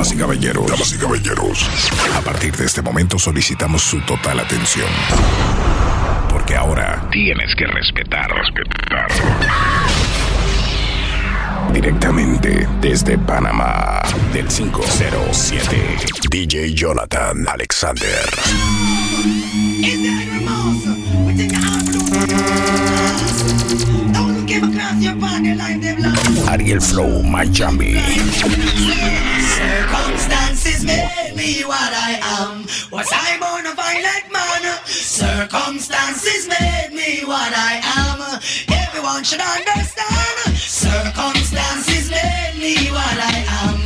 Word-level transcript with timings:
Damas 0.00 0.14
y 0.14 0.16
caballeros, 0.16 0.94
y 0.94 0.96
caballeros, 0.96 1.68
a 2.16 2.22
partir 2.22 2.56
de 2.56 2.64
este 2.64 2.80
momento 2.80 3.18
solicitamos 3.18 3.82
su 3.82 4.00
total 4.00 4.40
atención. 4.40 4.88
Porque 6.30 6.56
ahora 6.56 7.06
tienes 7.10 7.54
que 7.54 7.66
respetar, 7.66 8.30
respetar. 8.30 9.08
Directamente 11.74 12.66
desde 12.80 13.18
Panamá, 13.18 14.00
del 14.32 14.48
507, 14.48 15.98
DJ 16.30 16.72
Jonathan 16.72 17.46
Alexander. 17.46 18.30
Ariel 25.02 26.80
Flow, 26.80 27.22
Miami. 27.22 27.94
Circumstances 29.56 30.84
made 30.84 31.32
me 31.34 31.62
what 31.64 31.92
I 32.08 32.18
am. 32.38 32.64
Was 32.90 33.08
I 33.10 33.38
born 33.40 33.64
a 33.64 33.74
violent 33.74 34.30
man? 34.30 34.78
Circumstances 34.84 36.48
made 36.48 36.92
me 36.92 37.24
what 37.24 37.52
I 37.56 37.80
am. 37.82 38.40
Everyone 38.68 39.24
should 39.24 39.40
understand. 39.40 40.56
Circumstances 40.58 42.10
made 42.10 42.58
me 42.58 42.90
what 42.90 43.16
I 43.16 43.44
am. 43.64 43.79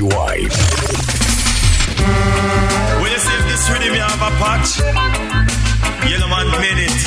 Mixes 0.00 0.08
PTY. 0.08 0.48
When 3.00 3.10
you 3.12 3.18
see 3.18 3.34
if 3.36 3.44
this 3.48 3.68
rhythm 3.70 3.94
you 3.94 4.00
have 4.00 4.22
a 4.22 4.30
patch, 4.40 4.80
yellow 6.08 6.28
man 6.28 6.48
minute, 6.60 7.00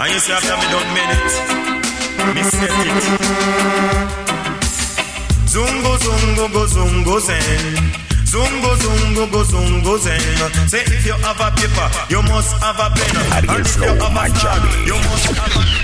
and 0.00 0.12
you 0.12 0.20
say 0.20 0.32
after 0.32 0.56
me 0.56 0.66
done 0.72 0.90
minute, 0.96 1.32
me 2.34 2.42
set 2.42 2.72
it. 2.86 3.04
Zungo 5.46 5.96
zungo 5.98 6.46
go 6.52 6.66
zungo 6.66 7.20
zen. 7.20 7.92
Zungo 8.24 8.76
zungo 8.76 9.26
go 9.30 9.42
zungo 9.44 9.98
zen. 9.98 10.20
Say 10.68 10.80
if 10.80 11.06
you 11.06 11.12
have 11.12 11.40
a 11.40 11.50
paper, 11.56 11.88
you 12.10 12.22
must 12.22 12.52
have 12.62 12.80
a 12.80 12.90
pen. 12.94 13.16
And 13.32 13.44
if 13.60 13.76
you 13.76 13.94
have 13.94 14.16
a 14.16 14.28
star, 14.34 14.60
you 14.86 14.94
must 14.94 15.26
have 15.36 15.56
a 15.56 15.76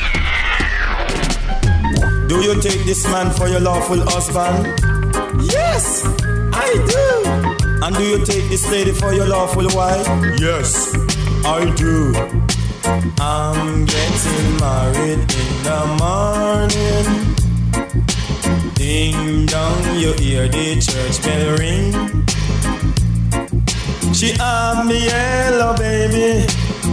Do 2.29 2.37
you 2.41 2.55
take 2.61 2.85
this 2.85 3.05
man 3.09 3.31
for 3.31 3.49
your 3.49 3.61
lawful 3.61 4.01
husband? 4.01 4.67
Yes, 5.41 6.03
I 6.73 6.79
do. 6.89 7.07
And 7.85 7.95
do 7.97 8.03
you 8.03 8.25
take 8.25 8.49
this 8.49 8.71
lady 8.71 8.93
for 8.93 9.13
your 9.13 9.27
lawful 9.27 9.67
wife? 9.75 10.07
Yes, 10.41 10.95
I 11.45 11.71
do. 11.77 12.15
I'm 13.21 13.85
getting 13.85 14.57
married 14.59 15.21
in 15.21 15.53
the 15.69 15.81
morning. 16.01 17.07
Ding 18.75 19.47
dong, 19.47 19.85
you 19.99 20.13
hear 20.15 20.49
the 20.49 20.81
church 20.81 21.23
bell 21.23 21.57
ring. 21.59 21.93
She 24.15 24.33
have 24.39 24.87
me 24.87 25.05
yellow 25.05 25.77
baby, 25.77 26.47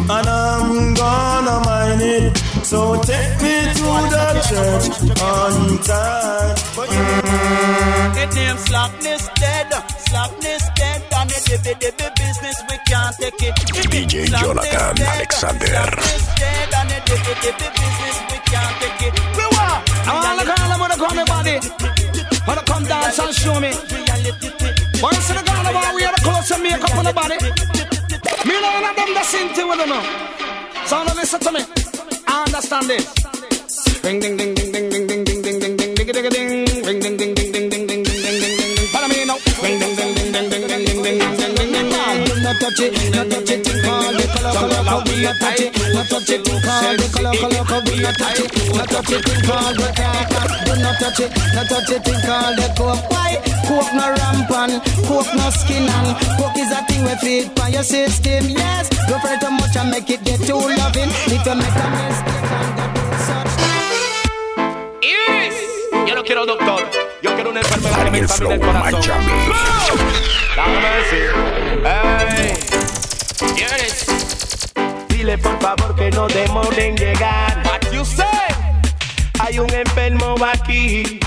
and 0.10 0.28
I'm 0.28 0.94
gonna 0.94 1.64
mind 1.66 2.02
it. 2.02 2.49
So 2.64 3.02
take 3.02 3.42
me 3.42 3.56
to 3.74 3.90
the 4.14 4.26
church 4.50 4.86
on 5.22 5.78
time. 5.84 6.56
But 6.76 6.90
It 8.22 8.36
name 8.36 8.58
slackness 8.58 9.30
dead, 9.40 9.72
slackness 10.08 10.64
dead, 10.76 11.02
and 11.18 11.30
the 11.30 11.40
dibby 11.48 11.74
dibby 11.80 12.08
business 12.16 12.58
we 12.70 12.78
can't 12.86 13.16
take 13.18 13.42
it. 13.42 13.56
DJ 13.90 14.28
Jonathan 14.30 14.96
dead, 14.96 15.00
Alexander. 15.00 15.66
Slackness 15.66 16.26
dead, 16.38 16.74
and 16.80 16.90
the 16.90 17.00
dibby 17.08 17.34
dibby 17.42 17.68
business 17.80 18.18
we 18.30 18.38
can't 18.52 18.76
take 18.82 19.02
it. 19.08 19.14
We 19.38 19.46
want. 19.56 19.82
I 20.06 20.14
wanna 20.20 20.46
call 20.46 20.70
them, 20.70 20.80
wanna 20.80 20.98
call 20.98 21.16
me 21.16 21.24
body. 21.26 21.58
Wanna 22.48 22.64
come 22.64 22.84
dance 22.86 23.20
and 23.20 23.34
show 23.36 23.60
me. 23.60 23.72
Once 25.02 25.30
in 25.30 25.36
the 25.38 25.44
carnival, 25.46 25.96
we 25.96 26.02
have 26.04 26.16
a 26.18 26.22
close 26.22 26.52
and 26.52 26.64
makeup 26.64 26.96
on 26.98 27.06
the 27.06 27.14
body. 27.14 27.38
Me 28.46 28.56
know 28.62 28.72
one 28.78 28.86
of 28.90 28.96
them 28.96 29.14
the 29.14 29.24
same 29.24 29.50
thing 29.56 29.68
with 29.68 29.80
them 29.80 29.90
now. 29.90 30.04
So 30.86 31.04
now 31.04 31.14
listen 31.16 31.40
to 31.40 31.52
me. 31.52 31.89
I 32.32 32.44
understand. 32.46 32.90
Ring 34.04 34.20
ding 34.20 34.38
ding 34.38 34.54
ding 34.54 34.72
ding 34.72 34.90
ding 34.90 35.08
ding 35.08 35.24
ding 35.26 35.44
ding 35.44 35.60
ding 35.60 35.78
ding 35.78 35.98
ding 35.98 36.30
ding 36.30 36.84
ding 36.86 37.00
ding 37.02 37.18
ding 37.18 37.29
ding 42.50 42.60
ding 42.60 42.60
touch 42.60 42.80
it 42.80 42.94
no 43.14 43.24
touch 43.30 43.52
it 43.52 43.84
call 43.84 44.14
the 44.14 44.26
color 44.34 44.54
color 44.54 44.84
color 44.84 45.04
we 45.06 45.22
no 45.22 45.34
touch 45.40 45.60
it. 45.60 45.70
No 45.94 46.04
touch 46.04 46.30
it 46.30 46.44
call 46.46 46.96
the 46.98 47.08
color 47.14 47.34
color 47.36 47.64
color 47.66 47.82
we 47.86 48.00
no 48.00 48.12
touch 48.14 48.40
it. 48.40 48.50
No 48.74 48.84
touch 48.86 49.12
it 49.12 49.24
call 49.46 49.74
the 49.74 49.88
do 50.66 50.74
not 50.82 50.96
touch 51.00 51.20
it. 51.20 51.32
No 51.54 51.62
touch 51.64 51.90
it 51.90 52.04
call 52.26 52.56
the 52.56 52.68
coke 52.78 53.12
why 53.12 53.38
coke 53.68 53.94
no 53.94 54.06
rampant 54.10 54.84
coke 55.06 55.32
no 55.36 55.50
skin 55.52 55.86
and 55.90 56.10
coke 56.38 56.58
is 56.58 56.72
a 56.72 56.82
thing 56.86 57.04
we 57.04 57.16
feed 57.22 57.52
for 57.58 57.70
your 57.70 57.84
system 57.84 58.50
yes. 58.50 58.90
Don't 59.08 59.22
fret 59.22 59.42
too 59.42 59.52
much 59.52 59.76
and 59.76 59.92
make 59.92 60.10
it 60.10 60.24
get 60.24 60.40
too 60.42 60.56
loving. 60.56 61.10
If 61.30 61.46
you 61.46 61.56
make 61.56 61.78
a 61.78 61.88
mistake 61.94 62.50
and 62.50 62.72
go 62.78 62.86
do 62.94 63.04
such 63.28 63.54
Iris, 65.02 65.58
yo 66.08 66.16
no 66.16 66.24
quiero 66.24 66.46
doctor, 66.46 66.86
yo 67.22 67.34
quiero 67.36 67.50
una 67.52 67.62
enfermedad 67.62 68.04
que 68.06 68.12
me 68.12 68.18
Ariel 68.20 68.30
Flow, 68.30 68.52
examine 68.52 68.88
el 68.88 68.92
corazón. 68.92 70.29
Hey, 70.62 72.54
dile 75.08 75.38
por 75.38 75.58
favor 75.62 75.96
que 75.96 76.12
no 76.12 76.28
demoren 76.28 76.80
en 76.80 76.98
llegar. 76.98 77.64
What 77.66 77.92
you 77.94 78.04
say? 78.04 78.26
Hay 79.40 79.60
un 79.60 79.74
enfermo 79.74 80.36
aquí. 80.44 81.20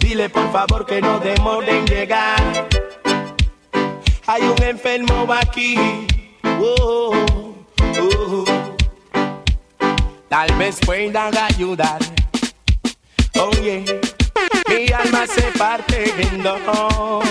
Dile 0.00 0.28
por 0.28 0.52
favor 0.52 0.84
que 0.84 1.00
no 1.00 1.18
demoren 1.20 1.76
en 1.76 1.86
llegar. 1.86 2.79
Hay 4.32 4.42
un 4.42 4.62
enfermo 4.62 5.26
aquí. 5.32 5.74
Oh, 6.60 7.12
oh. 7.98 8.44
Tal 10.28 10.52
vez 10.56 10.78
puedan 10.86 11.36
ayudar. 11.36 11.98
Oh 13.34 13.50
yeah. 13.60 13.82
Mi 14.68 14.92
alma 14.92 15.26
se 15.26 15.42
parte 15.58 16.14
en 16.16 16.44
dos. 16.44 16.60
Oh, 16.68 17.22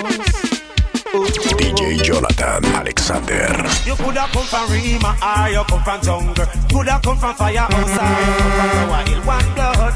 DJ 1.58 2.04
Jonathan 2.04 2.66
Alexander. 2.76 3.66
You 3.86 3.96
coulda 3.96 4.28
come 4.34 4.44
from 4.44 4.70
Rima 4.70 5.16
or 5.24 5.50
you 5.52 5.64
come 5.70 5.84
from 5.86 6.02
jungle. 6.02 6.46
Coulda 6.70 7.00
come 7.02 7.18
from 7.18 7.34
or 7.40 7.50
you 7.50 7.66
come 7.70 7.86
from. 7.96 8.90
One 9.26 9.48
blood, 9.56 9.94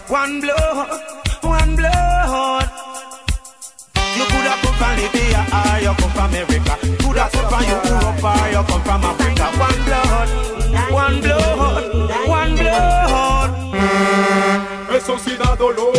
one 0.00 0.40
blood, 0.40 1.00
one 1.42 1.76
blood. 1.76 2.70
You 4.16 4.24
coulda 4.24 4.67
from 4.78 4.94
Libya 4.96 5.40
or 5.52 5.78
you 5.82 5.92
come 5.98 6.10
from 6.14 6.30
America. 6.30 6.74
Coulda 7.02 7.28
come 7.32 7.46
from 7.50 7.62
Europe 7.66 8.24
or 8.24 8.48
you 8.54 8.62
come 8.68 8.82
from 8.86 9.04
Africa. 9.04 9.46
One 9.58 9.80
blood, 9.84 10.28
one 10.92 11.20
blood, 11.20 11.84
one 12.28 12.54
blood. 12.56 13.50
Eso 14.94 15.18
sí 15.18 15.36
da 15.36 15.54
dolor, 15.54 15.92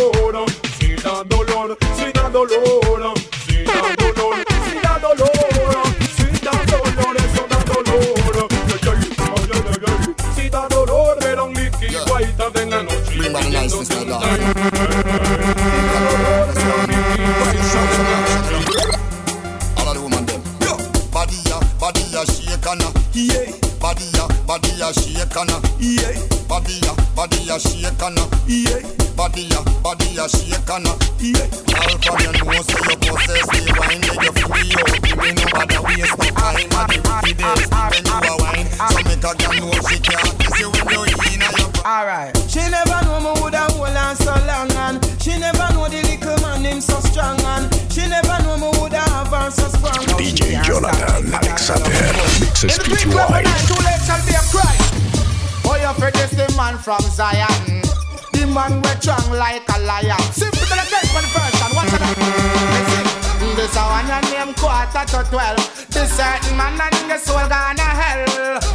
to 65.10 65.22
twelve. 65.26 65.58
This 65.90 66.10
certain 66.14 66.56
man 66.56 66.80
and 66.80 67.10
the 67.10 67.18
soul 67.18 67.42
gonna 67.50 67.82
hell. 67.82 68.22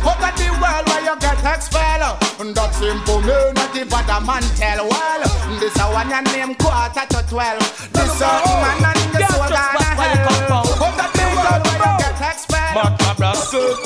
Over 0.04 0.32
the 0.36 0.52
world 0.60 0.86
where 0.92 1.04
you 1.08 1.16
get 1.20 1.40
expelled. 1.40 2.20
That 2.56 2.72
simple 2.76 3.22
me 3.22 3.36
not 3.56 3.72
the 3.72 3.86
bad 3.88 4.12
man 4.28 4.44
tell 4.60 4.84
well. 4.84 5.24
This 5.60 5.80
a 5.80 5.86
one 5.96 6.12
and 6.12 6.28
name 6.36 6.56
quarter 6.56 7.06
to 7.08 7.24
twelve. 7.30 7.64
This 7.94 8.12
certain 8.20 8.58
man 8.60 8.84
and 8.84 9.16
the 9.16 9.20
soul 9.32 9.48
gonna 9.48 9.88
hell. 9.96 10.60
Over 10.84 11.08
the 11.16 11.24
world 11.40 11.64
where 11.64 11.80
you 11.80 11.96
get 12.04 12.20
expelled. 12.20 12.76
But 12.76 13.00
my 13.00 13.12
brother, 13.16 13.80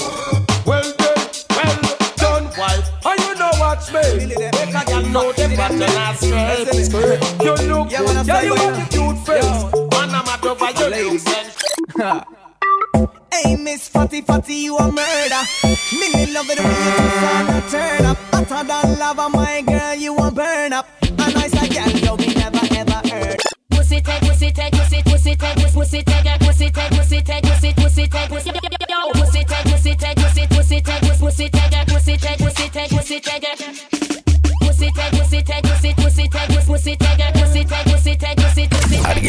well 0.66 0.90
done, 0.98 1.30
well 1.54 1.78
done, 2.18 2.46
wife. 2.57 2.90
And 3.06 3.19
you 3.22 3.34
know 3.38 3.54
what's 3.62 3.94
me? 3.94 4.01
Make 4.34 4.74
a 4.74 4.81
girl 4.90 5.06
know 5.13 5.30
the 5.34 5.46
pattern 5.54 5.86
as 5.86 6.18
well. 6.25 6.66
You 7.46 7.54
look 7.69 7.94
good, 7.94 8.25
yeah, 8.25 8.42
you 8.42 8.56
have 8.56 8.90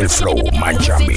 pussy. 0.02 0.24
Flow, 0.24 0.34
Miami. 0.58 1.14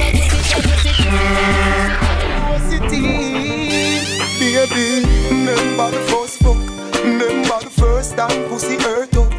Baby. 4.39 5.05
Remember 5.29 5.91
the 5.91 5.99
first 6.09 6.39
fuck. 6.43 6.57
Remember 7.03 7.59
the 7.59 7.69
first 7.69 8.17
time 8.17 8.49
pussy 8.49 8.77
hurt 8.77 9.15
up. 9.17 9.31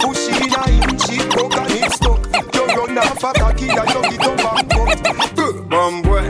Push 0.00 0.28
in 0.28 0.54
a 0.54 0.62
inch, 0.70 1.02
she 1.06 1.16
broke 1.28 1.56
and 1.56 1.70
it 1.70 1.92
stuck. 1.92 2.20
You 2.54 2.64
run 2.66 2.98
off 2.98 3.24
a 3.24 3.32
cocky 3.38 3.68
and 3.68 3.90
you 3.90 4.02
get 4.18 4.26
up 4.26 4.58
and 4.58 4.70
cut. 4.70 5.68
Bon 5.68 6.02
boy, 6.02 6.28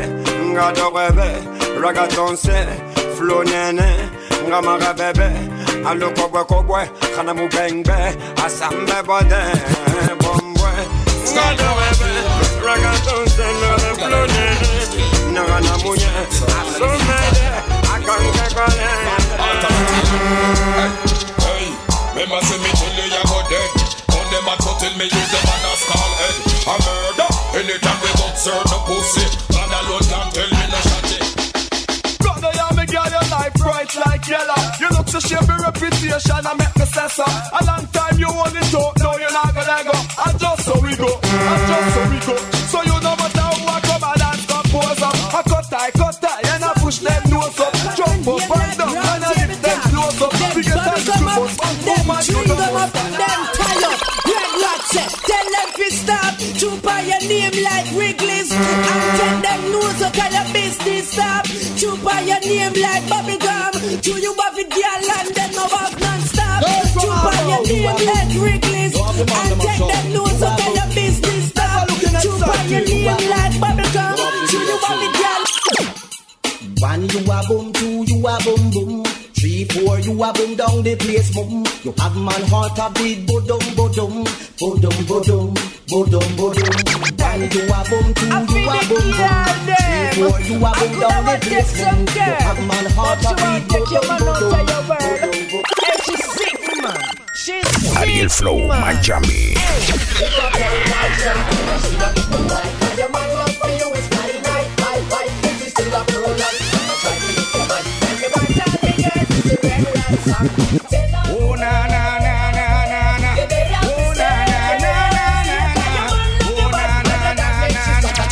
nga 0.52 0.72
do 0.72 0.90
rêve, 0.94 1.30
ragaton 1.82 2.36
se, 2.36 2.66
flow 3.16 3.42
nene, 3.42 4.10
nga 4.46 4.62
mara 4.62 4.94
bebe, 4.94 5.28
alo 5.84 6.10
kogwe 6.14 6.44
kogwe, 6.44 6.88
kana 7.16 7.34
mu 7.34 7.48
bengbe, 7.48 8.14
asambe 8.44 9.02
bode, 9.04 9.42
bon 10.22 10.54
boy, 10.54 10.78
nga 11.32 11.46
do 11.58 11.70
rêve, 11.80 12.31
ragaton 12.64 13.24
se, 13.28 13.46
le 13.60 13.70
flow 13.98 14.26
nene, 14.34 14.70
nga 15.32 15.60
na 15.60 15.74
munye, 15.82 16.10
asumede, 16.58 17.46
akanke 17.92 18.46
kone. 18.56 18.90
Hey, 21.42 21.66
remember 22.14 22.40
say 22.46 22.58
me 22.62 22.70
tell 22.78 22.98
you 23.14 23.24
go 23.30 23.38
dead. 23.50 23.70
On 24.14 24.24
them 24.30 24.48
a 24.48 24.54
to 24.62 24.70
tell 24.80 24.94
me 24.98 25.04
use 25.04 25.30
them 25.32 25.44
man 25.48 25.66
a 25.66 25.72
skull 25.82 26.12
head. 26.20 26.36
A 26.62 26.74
murder. 26.84 27.30
Anytime 27.58 27.98
we 28.02 28.10
got 28.16 28.34
certain 28.38 28.80
pussy, 28.86 29.26
man 29.52 29.72
alone 29.78 30.06
can 30.10 30.26
tell 30.32 30.50
me 30.50 30.64
no 30.72 30.80
shot. 30.86 31.10
Brother, 32.20 32.52
you 32.58 32.68
me 32.76 32.84
girl, 32.86 33.10
your 33.10 33.26
life 33.28 33.54
bright 33.54 33.92
like 34.06 34.24
yellow. 34.28 34.62
You 34.80 34.88
look 34.96 35.08
so 35.08 35.20
shape 35.20 35.48
your 35.48 35.58
reputation 35.58 36.46
and 36.46 36.58
make 36.58 36.76
me 36.78 36.86
so. 36.86 37.24
A 37.26 37.60
long 37.66 37.86
time 37.92 38.16
you 38.18 38.28
only 38.28 38.64
talk, 38.70 38.94
tell 55.00 55.46
them 55.56 55.68
to 55.76 55.86
stop. 55.90 56.32
Chup 56.60 56.86
on 56.86 57.06
your 57.06 57.20
name 57.28 57.56
like 57.64 57.88
Wrigley's. 57.96 58.50
And 58.52 59.16
tell 59.18 59.40
them 59.40 59.60
nose 59.72 59.96
so 59.96 60.10
kind 60.10 60.34
of 60.36 60.52
business 60.52 61.08
stop. 61.12 61.44
to 61.46 61.96
buy 62.04 62.20
your 62.20 62.40
name 62.40 62.74
like 62.76 63.08
Bobby 63.08 63.38
gum. 63.38 63.72
Chew 64.02 64.18
you 64.20 64.34
have 64.34 64.58
it, 64.58 64.70
girl, 64.70 65.10
and 65.16 65.30
them 65.34 65.50
no 65.56 65.64
have 65.68 65.94
non-stop. 66.00 66.60
Chup 67.00 67.24
on 67.24 67.48
your 67.48 67.62
name 67.66 68.00
like 68.06 68.30
Wrigley's. 68.36 68.94
And 68.96 69.60
tell 69.60 69.88
them 69.88 70.06
nose 70.12 70.38
so 70.38 70.48
kind 70.60 70.78
of 70.78 70.88
business 70.94 71.48
stop. 71.48 71.88
to 71.88 72.30
buy 72.44 72.62
your 72.68 72.84
name 72.84 73.22
like 73.30 73.54
Bobby 73.60 73.86
gum. 73.96 74.16
Chew 74.50 74.60
you 74.60 74.76
have 74.84 75.02
it, 75.06 75.14
girl. 75.20 75.42
One 76.80 77.08
you 77.08 77.20
a 77.30 77.38
boom, 77.48 77.72
two 77.72 78.04
you 78.06 78.26
a 78.26 78.38
boom 78.44 78.70
boom. 78.70 78.91
Three, 79.72 79.86
four, 79.86 79.98
you 80.00 80.22
a 80.22 80.32
boom 80.32 80.54
down 80.56 80.82
the 80.82 80.96
place, 80.96 81.34
boom. 81.34 81.64
You 81.82 81.92
have 81.98 82.16
man 82.16 82.42
heart 82.48 82.78
a 82.78 82.90
beat, 82.92 83.26
bodum, 83.26 83.60
bodum, 83.74 84.24
bodum, 84.60 84.94
bodum, 85.08 85.54
bodum, 85.88 86.28
bodum. 86.36 86.72
One 87.22 87.40
you 87.40 87.64
a 87.64 87.80
boom, 87.88 88.12
two 88.12 88.26
you 88.26 88.68
a 88.68 88.80
boom 88.84 89.08
boom. 89.16 89.32
Three, 89.64 90.28
four, 90.28 90.40
you 90.40 90.56
a 90.60 90.70
boom 90.76 90.92
down 91.00 91.24
the 91.24 91.34
place, 91.40 91.72
boom. 91.80 91.98
You 92.04 92.34
have 92.44 92.60
man 92.68 92.86
heart 92.92 93.24
a 93.24 93.32
beat, 93.32 93.64
bodum, 93.68 94.04
bodum, 94.20 94.52
bodum, 94.52 94.84
bodum. 94.88 95.62
Hey, 95.80 95.96
she's 96.04 96.24
sick, 96.32 96.60
man. 96.82 97.00
She's 97.34 97.68
sick, 97.80 97.96
Ariel 97.96 98.28
Flow, 98.28 98.68
man. 98.68 98.96
Miami. 98.96 99.56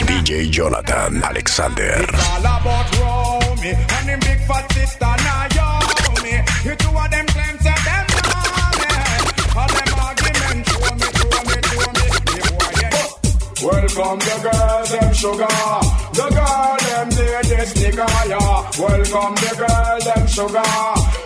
DJ 0.07 0.51
Jonathan 0.51 1.23
Alexander. 1.25 2.07
Welcome 13.63 14.19
the 14.21 14.37
girls, 14.43 14.91
them 14.91 15.13
sugar. 15.13 15.47
The 16.15 16.27
girl, 16.31 16.77
them 16.79 17.09
this 17.61 17.73
nigga, 17.75 18.07
yeah. 18.29 18.71
Welcome 18.81 19.35
the 19.37 19.53
girl, 19.61 19.99
them 20.01 20.25
sugar. 20.27 20.65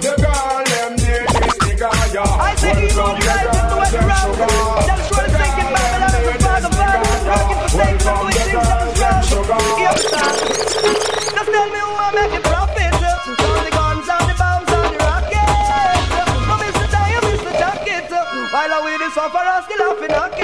The 0.03 0.13
girl, 0.19 0.65
them 0.67 0.93
need 0.99 1.31
this 1.31 1.57
nigga, 1.63 1.91
yeah. 2.15 2.27
I 2.27 2.59
Welcome 2.59 2.91
the 2.91 3.31
like 3.31 3.55
it, 3.55 3.67
do 3.71 3.79
it 3.79 3.91
them 3.95 4.11
around. 4.11 4.35
sugar. 4.35 4.51
Just 4.91 5.15
The 5.15 5.23
girl, 5.31 5.45
them 5.45 5.55
I'm 5.55 6.15
need 6.15 6.43
this 6.43 6.65
nigga, 6.75 7.03
yeah. 7.07 7.43
Welcome 7.79 8.27
the 8.27 8.43
things 8.51 8.99
them 8.99 9.19
sugar. 9.31 9.61
Just 11.35 11.49
tell 11.55 11.69
me 11.71 11.81
who 11.87 11.93
I 11.95 12.11
make 12.19 12.35
it 12.35 12.43
profit. 12.43 12.95
From 13.39 13.59
the 13.63 13.71
guns 13.71 14.09
and 14.11 14.27
the 14.27 14.35
bombs 14.35 14.71
and 14.75 14.91
the 14.91 14.99
rockets. 15.07 16.11
No 16.19 16.55
Mr. 16.59 16.87
Die, 16.91 17.15
Mr. 17.31 17.53
Jacket. 17.63 18.11
While 18.11 18.73
I 18.75 18.79
with 18.83 18.99
the 18.99 19.09
sufferer 19.15 19.59
still 19.63 19.79
laughing 19.87 20.11
at 20.11 20.39
it. 20.39 20.44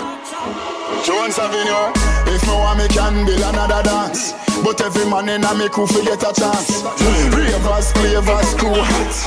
Jones 1.03 1.39
Avenue. 1.39 1.91
If 2.29 2.43
me 2.45 2.53
want 2.53 2.79
me 2.79 2.87
can 2.87 3.25
build 3.25 3.41
another 3.41 3.81
dance. 3.83 4.33
But 4.63 4.81
every 4.81 5.05
man 5.09 5.29
in 5.29 5.43
a 5.43 5.53
me 5.55 5.67
crew 5.69 5.87
fi 5.87 6.03
get 6.05 6.21
a 6.21 6.31
chance. 6.33 6.83
Ravers, 7.33 7.91
flavors, 7.93 8.53
cool 8.55 8.83
hats. 8.83 9.25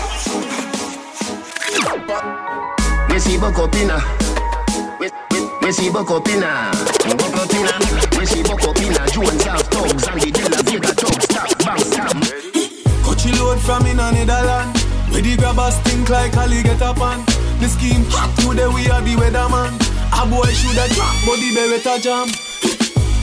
Me 3.11 3.19
see 3.19 3.37
Bocopina. 3.37 3.99
Me, 5.01 5.09
me, 5.33 5.41
me 5.63 5.73
see 5.73 5.91
Bocopina. 5.91 6.71
Bocopina. 7.19 8.19
Me 8.19 8.27
see 8.27 8.43
Bocopina. 8.43 9.11
Jones 9.13 9.45
have 9.45 9.63
thugs 9.63 10.07
and 10.07 10.21
the 10.21 10.31
De 10.31 10.43
La 10.51 10.63
Vega 10.63 10.95
thugs. 10.95 11.25
Stop, 11.25 11.59
bang, 11.65 11.79
stop. 11.79 12.17
Coachy 13.03 13.33
load 13.39 13.61
from 13.61 13.87
in 13.87 13.99
a 13.99 14.13
Netherland. 14.13 14.84
Where 15.15 15.23
the 15.23 15.37
grabbers 15.37 15.79
think 15.87 16.11
like 16.11 16.37
Ali 16.37 16.65
get 16.65 16.83
up 16.83 17.01
on. 17.01 17.25
The 17.61 17.69
scheme 17.69 18.05
hot 18.11 18.35
today 18.35 18.67
we 18.67 18.91
are 18.91 19.01
the 19.01 19.15
weatherman. 19.15 19.71
A 20.11 20.27
boy 20.27 20.51
shoulda 20.51 20.91
drop, 20.93 21.15
but 21.25 21.39
the 21.39 21.55
beretta 21.55 22.03
jam. 22.03 22.27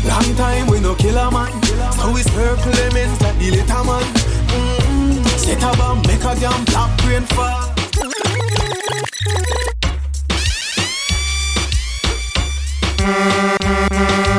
Long 0.07 0.35
time 0.37 0.67
we 0.67 0.79
no 0.79 0.95
kill 0.95 1.17
a 1.17 1.29
man. 1.29 1.51
So 1.99 2.13
we 2.13 2.23
circle 2.23 2.71
lemons 2.71 3.21
like 3.21 3.37
the 3.37 3.51
little 3.51 3.83
man. 3.83 4.03
Mm-hmm. 4.47 5.23
Set 5.35 5.63
a 5.63 5.77
bomb, 5.77 6.01
make 6.07 6.23
a 6.23 6.33
damn 6.39 6.63
black 6.63 6.97
brain 7.03 7.23
fall. 7.23 7.75
Oh 13.03 14.30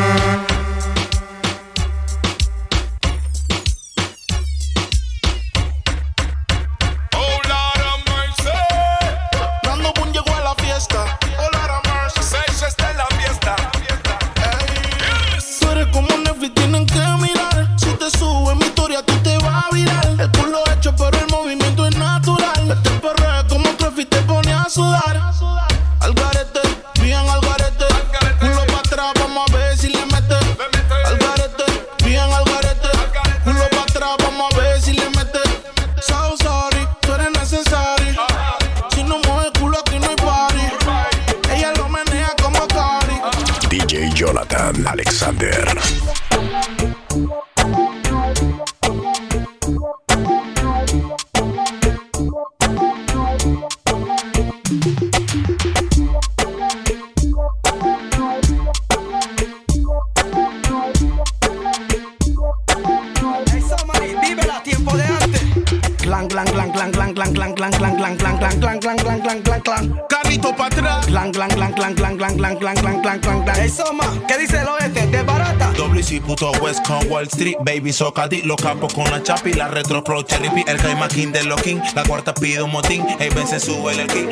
puto 76.32 76.50
West 76.62 76.86
con 76.86 77.06
Wall 77.10 77.24
Street, 77.24 77.56
baby 77.60 77.92
socadi, 77.92 78.40
los 78.42 78.56
capos 78.56 78.94
con 78.94 79.04
la 79.10 79.22
chapi, 79.22 79.52
la 79.52 79.68
retro 79.68 80.02
pro 80.02 80.22
cherry 80.22 80.48
el 80.66 80.78
Jaime 80.78 81.06
King 81.08 81.30
de 81.30 81.44
los 81.44 81.60
King, 81.60 81.78
la 81.94 82.04
cuarta 82.04 82.32
pide 82.32 82.62
un 82.62 82.70
motín, 82.70 83.04
ey 83.20 83.28
ven 83.28 83.46
se 83.46 83.60
sube 83.60 83.92
el 83.92 84.06
king. 84.06 84.28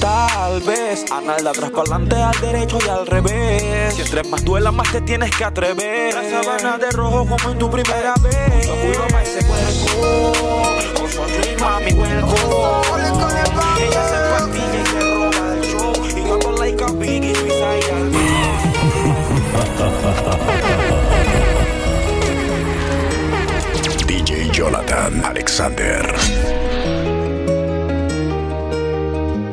Tal 0.00 0.60
vez 0.62 1.04
anal 1.12 1.44
de 1.44 1.50
atrás 1.50 1.70
para 1.70 1.82
adelante, 1.82 2.16
al 2.16 2.40
derecho 2.40 2.78
y 2.84 2.88
al 2.88 3.06
revés. 3.06 3.94
Si 3.94 4.00
entre 4.00 4.24
más 4.24 4.42
duela, 4.42 4.72
más 4.72 4.90
te 4.90 5.02
tienes 5.02 5.30
que 5.36 5.44
atrever. 5.44 6.14
La 6.14 6.30
sabana 6.30 6.78
de 6.78 6.90
rojo 6.90 7.26
como 7.26 7.50
en 7.50 7.58
tu 7.58 7.70
primera 7.70 8.14
vez. 8.22 8.66
Yo 8.66 9.06
más 9.12 9.28
ese 9.28 9.46
cuerpo. 9.46 10.32
Con 10.96 11.10
su 11.10 11.62
mami, 11.62 11.92
vuelco. 11.92 12.82
Ella 13.78 14.31
DJ 24.06 24.52
Jonathan 24.52 25.24
Alexander. 25.24 26.02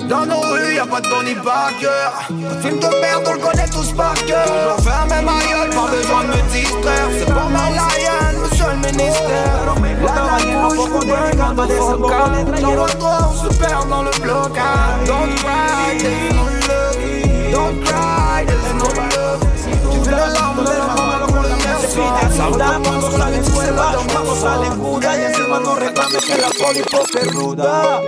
Dans 0.07 0.25
nos 0.27 0.41
rues, 0.41 0.75
y'a 0.75 0.85
pas 0.85 1.01
de 1.01 1.07
Tony 1.07 1.33
Parker. 1.33 2.11
Un 2.29 2.61
film 2.61 2.79
de 2.79 3.01
merde, 3.01 3.23
on 3.25 3.33
le 3.33 3.39
connaît 3.39 3.69
tous 3.69 3.91
par 3.93 4.13
cœur. 4.25 4.77
Fermer 4.83 5.25
ma 5.25 5.39
gueule, 5.49 5.69
pas 5.71 5.89
besoin 5.89 6.23
de 6.23 6.27
me 6.27 6.41
distraire. 6.51 7.09
C'est 7.17 7.25
pas 7.25 7.49
ma 7.49 7.69
lion, 7.71 8.39
monsieur 8.43 8.69
le 8.69 8.75
ministère. 8.85 9.65
La 10.03 10.13
la 10.13 10.67
bouche, 10.67 10.89
faut 10.89 11.05
bien 11.05 11.31
quand 11.37 11.55
on 11.57 11.65
est 11.65 12.61
Dans 12.61 12.85
droit, 12.99 13.31
on 13.31 13.33
se 13.33 13.57
perd 13.57 13.89
dans 13.89 14.03
le 14.03 14.11
blocage. 14.21 15.07
Don't 15.07 15.35
cry, 15.37 15.97
there's 15.97 16.33
no 16.35 16.43
love. 16.69 16.97
Don't 17.51 17.83
cry, 17.83 18.45
there's 18.45 18.73
no 18.75 19.08
la 20.11 20.27
la 20.27 20.49
y 24.79 25.63
no 25.63 25.75
reclames 25.75 26.25
que 26.25 26.37
la 26.37 26.49
poli 26.49 26.81
porque 26.89 27.19
es 27.19 27.33
ruda. 27.33 28.01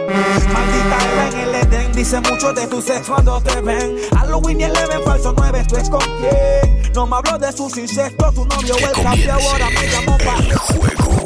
Maldita 0.53 0.97
Eva 1.11 1.27
en 1.31 1.39
el 1.39 1.55
Edén, 1.55 1.91
dice 1.93 2.19
mucho 2.21 2.53
de 2.53 2.67
tu 2.67 2.81
sexo 2.81 3.13
cuando 3.13 3.41
te 3.41 3.61
ven. 3.61 3.97
Halloween 4.15 4.61
y 4.61 4.63
Eleven, 4.63 5.03
falso 5.03 5.33
9, 5.35 5.65
¿tú 5.67 5.77
es 5.77 5.89
con 5.89 6.01
quién? 6.19 6.93
No 6.93 7.07
me 7.07 7.15
hablo 7.17 7.37
de 7.37 7.51
sus 7.51 7.77
insectos, 7.77 8.33
tu 8.33 8.45
novio 8.45 8.75
el 8.77 9.03
café 9.03 9.31
ahora 9.31 9.69
me 9.69 9.87
llamó 9.87 10.17
pa' 10.17 10.41
Violines 10.41 11.20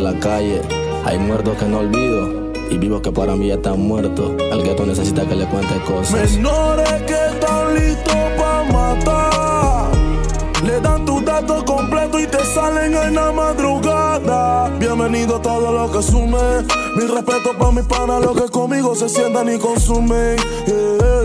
la 0.00 0.18
calle. 0.18 0.62
Hay 1.04 1.18
muertos 1.18 1.56
que 1.58 1.66
no 1.66 1.78
olvido 1.78 2.52
y 2.70 2.78
vivos 2.78 3.00
que 3.00 3.12
para 3.12 3.34
mí 3.36 3.48
ya 3.48 3.54
están 3.54 3.80
muertos. 3.80 4.32
El 4.50 4.62
gueto 4.62 4.86
necesita 4.86 5.26
que 5.26 5.34
le 5.34 5.46
cuente 5.46 5.74
cosas. 5.86 6.32
Menores 6.32 7.02
que 7.06 7.14
están 7.14 7.74
listos 7.74 8.14
para 8.36 8.72
matar. 8.72 9.90
Le 10.64 10.80
dan 10.80 11.04
tu 11.04 11.20
dato 11.20 11.64
completo 11.64 12.20
y 12.20 12.26
te 12.26 12.44
salen 12.44 12.94
en 12.94 13.14
la 13.14 13.32
madrugada. 13.32 14.68
Bienvenido 14.78 15.36
a 15.36 15.42
todo 15.42 15.72
lo 15.72 15.90
que 15.90 16.02
sume. 16.02 16.64
Mi 16.96 17.06
respeto 17.06 17.56
para 17.58 17.72
mis 17.72 17.84
panas, 17.84 18.20
los 18.20 18.40
que 18.40 18.48
conmigo 18.50 18.94
se 18.94 19.08
sientan 19.08 19.52
y 19.52 19.58
consumen. 19.58 20.36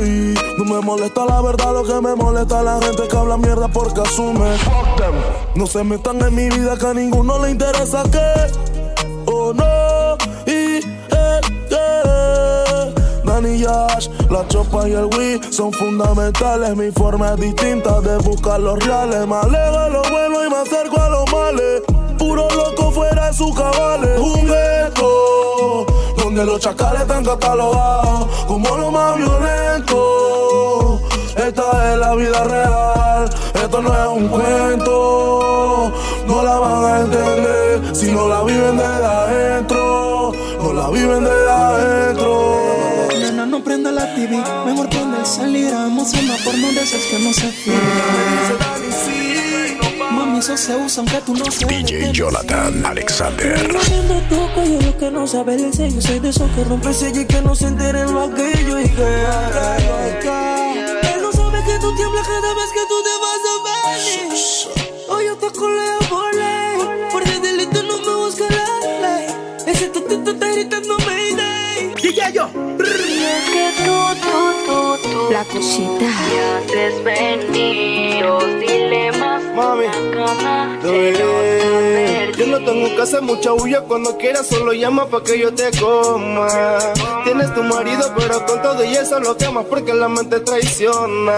Ey, 0.01 0.33
No 0.57 0.65
me 0.65 0.81
molesta 0.81 1.25
la 1.25 1.41
verdad, 1.41 1.73
lo 1.73 1.83
que 1.83 2.01
me 2.01 2.15
molesta 2.15 2.59
es 2.59 2.65
la 2.65 2.79
gente 2.81 3.07
que 3.07 3.17
habla 3.17 3.37
mierda 3.37 3.67
porque 3.67 4.01
asume. 4.01 4.55
No 5.55 5.67
se 5.67 5.83
metan 5.83 6.21
en 6.21 6.35
mi 6.35 6.49
vida 6.49 6.77
que 6.77 6.87
a 6.87 6.93
ninguno 6.93 7.39
le 7.39 7.51
interesa 7.51 8.03
que. 8.11 8.19
Oh 9.25 9.53
no. 9.53 10.17
Y 10.45 10.79
eh, 10.79 11.41
eh. 11.71 12.93
Danny 13.23 13.59
Yash, 13.59 14.09
la 14.29 14.47
chopa 14.47 14.87
y 14.89 14.93
el 14.93 15.05
Wii 15.05 15.41
son 15.51 15.71
fundamentales. 15.71 16.75
Mi 16.75 16.91
forma 16.91 17.33
es 17.33 17.39
distinta 17.39 18.01
de 18.01 18.17
buscar 18.17 18.59
los 18.59 18.77
reales. 18.85 19.27
Me 19.27 19.35
alejo 19.35 19.79
de 19.79 19.89
lo 19.91 20.01
bueno 20.03 20.45
y 20.45 20.49
me 20.49 20.57
acerco 20.57 20.99
a 20.99 21.09
los 21.09 21.31
males. 21.31 21.81
Puro 22.17 22.47
loco 22.49 22.91
fuera 22.91 23.27
de 23.27 23.33
sus 23.33 23.55
cabales. 23.55 24.19
Un 24.19 24.45
gueto 24.45 25.85
donde 26.35 26.51
los 26.51 26.59
chacales 26.59 27.03
están 27.03 27.23
catalogados 27.23 28.27
como 28.45 28.75
lo 28.75 28.91
más 28.91 29.15
violento. 29.15 30.99
Esta 31.37 31.93
es 31.93 31.99
la 31.99 32.13
vida 32.15 32.43
real, 32.43 33.29
esto 33.53 33.81
no 33.81 33.93
es 33.93 34.07
un 34.07 34.27
cuento. 34.27 35.93
No 36.27 36.43
la 36.43 36.59
van 36.59 36.83
a 36.83 36.99
entender 37.01 37.95
si 37.95 38.11
no 38.11 38.27
la 38.27 38.43
viven 38.43 38.75
de 38.75 38.83
adentro. 38.83 40.33
No 40.59 40.73
la 40.73 40.89
viven 40.89 41.23
de 41.23 41.49
adentro. 41.49 43.07
Nena, 43.17 43.45
no 43.45 43.63
prenda 43.63 43.91
la 43.91 44.13
TV, 44.13 44.43
mejor 44.65 44.89
prende 44.89 45.19
el 45.19 45.25
salir. 45.25 45.69
Emociona 45.69 46.35
por 46.43 46.57
no 46.57 46.67
de 46.67 46.83
esas 46.83 47.01
que 47.03 47.19
no 47.19 47.31
se 47.31 47.49
fían. 47.49 49.34
Eso 50.37 50.57
se 50.57 50.75
usa 50.75 51.01
aunque 51.01 51.21
tú 51.25 51.33
no 51.33 51.45
seas. 51.45 51.69
DJ 51.69 52.11
Jonathan 52.11 52.85
Alexander. 52.85 53.57
Cuando 53.71 54.15
toco 54.29 54.63
yo 54.65 54.81
lo 54.81 54.97
que 54.97 55.09
no 55.09 55.25
sabe 55.25 55.55
el 55.55 55.73
sello 55.73 56.01
Soy 56.01 56.19
de 56.19 56.29
esos 56.29 56.51
que 56.51 56.63
rompe 56.65 56.93
sello 56.93 57.21
y 57.21 57.25
que 57.25 57.41
no 57.41 57.55
se 57.55 57.67
enteren 57.67 58.13
lo 58.13 58.23
aquello 58.23 58.79
Y 58.81 58.89
que 58.89 59.03
Él 61.13 61.21
no 61.21 61.31
sabe 61.31 61.63
que 61.63 61.79
tú 61.79 61.95
tiemblas 61.95 62.27
cada 62.27 62.53
vez 62.53 62.69
que 62.73 62.85
tú 62.89 63.01
te 63.01 63.15
vas 63.23 63.41
a 63.49 63.55
venir 63.87 64.43
Hoy 65.09 65.25
yo 65.25 65.37
te 65.37 65.57
coleo 65.57 65.99
por 66.09 66.35
ley 66.35 67.07
Por 67.11 67.23
de 67.23 67.39
delito 67.39 67.83
no 67.83 67.97
me 67.99 68.25
busca 68.25 68.43
la 68.43 69.01
ley 69.01 69.27
Ese 69.65 69.87
tutito 69.87 70.31
está 70.31 70.47
gritando 70.47 70.97
Mayday 71.05 71.93
DJ 71.95 72.33
yo 72.33 72.49
La 75.35 75.43
cosita. 75.43 75.99
Me 75.99 76.39
haces 76.55 77.03
venir 77.03 78.23
los 78.23 78.45
dilemas 78.57 79.43
Mami, 79.53 79.83
cama. 80.13 80.79
Yo 82.37 82.47
no 82.47 82.57
tengo 82.63 82.95
que 82.95 83.01
hacer 83.01 83.21
mucha 83.21 83.51
bulla 83.51 83.81
cuando 83.81 84.17
quieras, 84.17 84.47
solo 84.47 84.71
llama 84.71 85.07
pa' 85.07 85.21
que 85.25 85.37
yo 85.37 85.53
te 85.53 85.71
coma. 85.77 86.47
Tienes 87.25 87.53
tu 87.53 87.63
marido, 87.63 88.13
pero 88.17 88.45
con 88.45 88.61
todo 88.61 88.85
y 88.85 88.95
eso 88.95 89.19
lo 89.19 89.35
quemas 89.35 89.65
porque 89.69 89.93
la 89.93 90.07
mente 90.07 90.39
traiciona. 90.39 91.35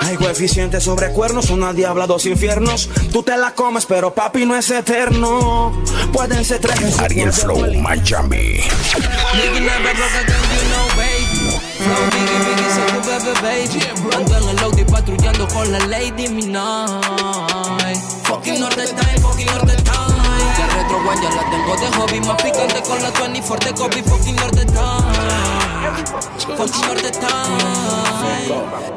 Hay 0.00 0.16
coeficientes 0.16 0.84
sobre 0.84 1.10
cuernos, 1.12 1.50
una 1.50 1.74
diabla, 1.74 2.06
dos 2.06 2.24
infiernos. 2.24 2.88
Tú 3.12 3.22
te 3.22 3.36
la 3.36 3.54
comes, 3.54 3.84
pero 3.84 4.14
papi 4.14 4.46
no 4.46 4.56
es 4.56 4.70
eterno. 4.70 5.82
Pueden 6.14 6.42
ser 6.46 6.60
tres 6.60 6.98
Ariel 6.98 7.30
Flow. 7.30 7.58
Miami. 7.74 8.62
Flow, 11.78 11.94
biggie, 12.10 12.38
biggie, 12.44 12.70
soy 12.74 12.90
tu 12.90 13.00
bebé, 13.06 13.32
baby. 13.40 13.80
Ando 14.16 14.36
en 14.36 14.48
el 14.48 14.58
Audi 14.64 14.84
patrullando 14.84 15.46
con 15.46 15.70
la 15.70 15.78
Lady 15.86 16.28
Midnight. 16.28 17.96
Fucking 18.24 18.58
Norte 18.58 18.84
Time, 18.88 19.18
fucking 19.20 19.46
Norte 19.46 19.76
Time. 19.76 20.18
La 20.58 20.66
retro 20.74 20.98
ya 21.22 21.30
la 21.30 21.50
tengo 21.50 21.76
de 21.76 21.86
hobby. 21.96 22.20
Más 22.26 22.42
picante 22.42 22.82
con 22.82 23.00
la 23.00 23.10
24 23.12 23.68
de 23.68 23.74
copy. 23.76 24.02
Fucking 24.02 24.36
Norte 24.36 24.64
Time. 24.64 24.86
Fucking 26.56 26.86
Norte 26.88 27.10
Time. 27.12 28.48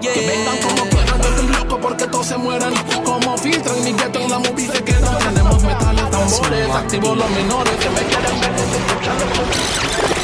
Yeah. 0.01 0.13
Que 0.13 0.27
vengan 0.27 0.57
como 0.57 0.89
quieran, 0.89 1.21
yo 1.21 1.29
estoy 1.29 1.47
loco 1.49 1.79
porque 1.79 2.07
todos 2.07 2.25
se 2.25 2.37
mueran. 2.37 2.73
Como 3.05 3.37
filtran 3.37 3.83
mi 3.83 3.93
gueto 3.93 4.19
en 4.21 4.29
la 4.31 4.39
movie 4.39 4.67
se 4.67 4.83
quedan. 4.83 5.19
Tenemos 5.19 5.61
metales, 5.61 6.09
tambores, 6.09 6.69
activos 6.71 7.15
los 7.15 7.29
menores 7.29 7.75
que 7.75 7.89
me 7.91 8.01
quieren 8.07 8.41
ver. 8.41 10.20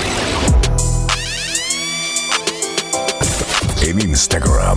En 3.88 4.02
Instagram, 4.02 4.76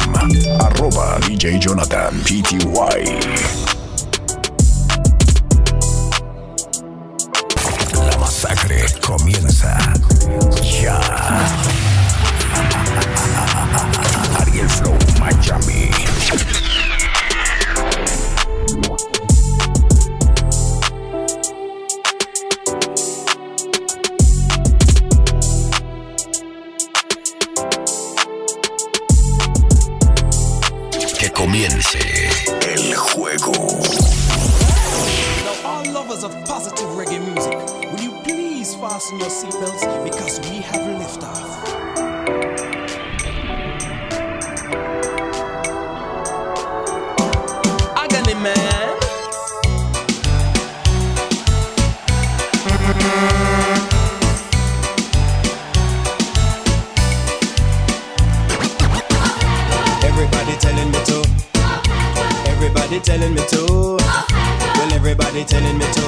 arroba 0.61 1.19
DJ 1.27 1.59
Jonathan 1.59 2.15
PTY. 2.23 3.19
La 8.07 8.19
masacre 8.19 8.87
comienza 9.05 9.77
ya. 10.81 11.01
Ariel 14.39 14.69
Flow, 14.69 14.97
Miami. 15.19 15.91
Telling 60.81 60.93
me 60.93 61.05
to. 61.05 62.51
Everybody 62.51 63.01
telling 63.01 63.35
me 63.35 63.43
to. 63.49 63.67
Well, 64.77 64.93
everybody 64.93 65.45
telling 65.45 65.79
me 65.79 65.85
to. 65.85 66.07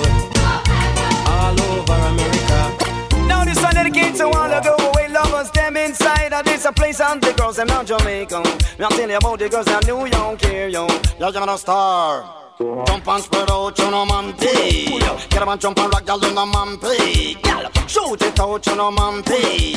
All 1.27 1.61
over 1.61 1.93
America. 1.93 3.27
Now 3.27 3.45
this 3.45 3.63
one 3.63 3.75
dedicated 3.75 4.17
to 4.17 4.25
all 4.25 4.49
the 4.49 4.61
go 4.61 4.77
away 4.89 5.09
lovers 5.09 5.51
Them 5.51 5.77
inside 5.77 6.33
of 6.33 6.45
this 6.45 6.65
a 6.65 6.73
place 6.73 7.01
and 7.01 7.23
the 7.23 7.33
girls 7.33 7.57
them 7.57 7.69
not 7.69 7.87
Jamaican 7.87 8.43
Me 8.79 8.85
I'm 8.85 9.11
you 9.11 9.17
about 9.17 9.39
the 9.39 9.49
girls 9.49 9.67
that 9.67 9.87
New 9.87 10.07
York 10.07 10.45
here 10.45 10.69
yo 10.69 10.87
Y'all 11.19 11.33
gonna 11.33 11.57
star 11.57 12.25
Jump 12.62 13.09
and 13.09 13.25
spread 13.25 13.51
out, 13.51 13.77
you 13.77 13.90
know, 13.90 14.07
man, 14.07 14.33
pee. 14.35 15.01
Get 15.31 15.42
up 15.42 15.48
and 15.48 15.61
jump 15.61 15.79
and 15.81 15.92
rock, 15.92 16.07
y'all, 16.07 16.20
you 16.22 16.33
know, 16.33 16.46
man, 16.46 16.79
pee. 16.79 17.37
Y'all, 17.44 17.68
shoot 17.88 18.22
it 18.22 18.38
out, 18.38 18.64
you 18.64 18.77
know, 18.77 18.90
man, 18.92 19.22
pee. 19.25 19.75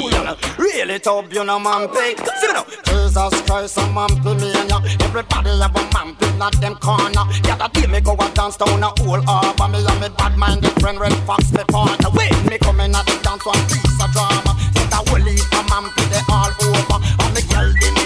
Reel 0.59 0.89
it 0.91 1.07
up, 1.07 1.33
you 1.33 1.43
know, 1.43 1.57
man, 1.57 1.87
pee. 1.89 2.15
See 2.37 2.47
me 2.47 2.53
now. 2.53 2.65
Jesus 2.85 3.41
Christ, 3.41 3.77
a 3.79 3.87
man, 3.91 4.09
pee 4.21 4.35
me 4.35 4.53
and 4.53 4.69
ya. 4.69 4.79
Everybody 5.01 5.49
have 5.57 5.75
a 5.75 5.81
man, 5.97 6.15
pee, 6.15 6.37
not 6.37 6.53
them 6.61 6.75
corner. 6.75 7.25
Yeah, 7.43 7.57
that 7.57 7.73
day 7.73 7.87
me 7.87 8.01
go 8.01 8.13
a 8.13 8.29
dance 8.35 8.57
down 8.57 8.83
a 8.83 8.93
whole 9.01 9.21
harbor. 9.21 9.67
Me 9.67 9.81
and 9.81 9.99
me 9.99 10.09
bad-minded 10.15 10.79
friend, 10.79 10.99
Red 10.99 11.13
Fox, 11.25 11.51
me 11.51 11.63
partner. 11.65 12.09
When 12.13 12.29
me 12.45 12.59
coming 12.59 12.93
at 12.93 13.05
the 13.07 13.17
dance, 13.23 13.45
one 13.45 13.57
piece 13.65 13.97
of 13.97 14.13
drama. 14.13 14.53
Set 14.77 14.93
a 14.93 15.01
whole 15.09 15.25
heap 15.25 15.41
of 15.57 15.65
man, 15.73 15.89
pee, 15.97 16.05
they 16.13 16.21
all 16.29 16.53
over. 16.53 17.01
And 17.01 17.33
me 17.33 17.41
girl, 17.49 17.73
them 17.81 18.04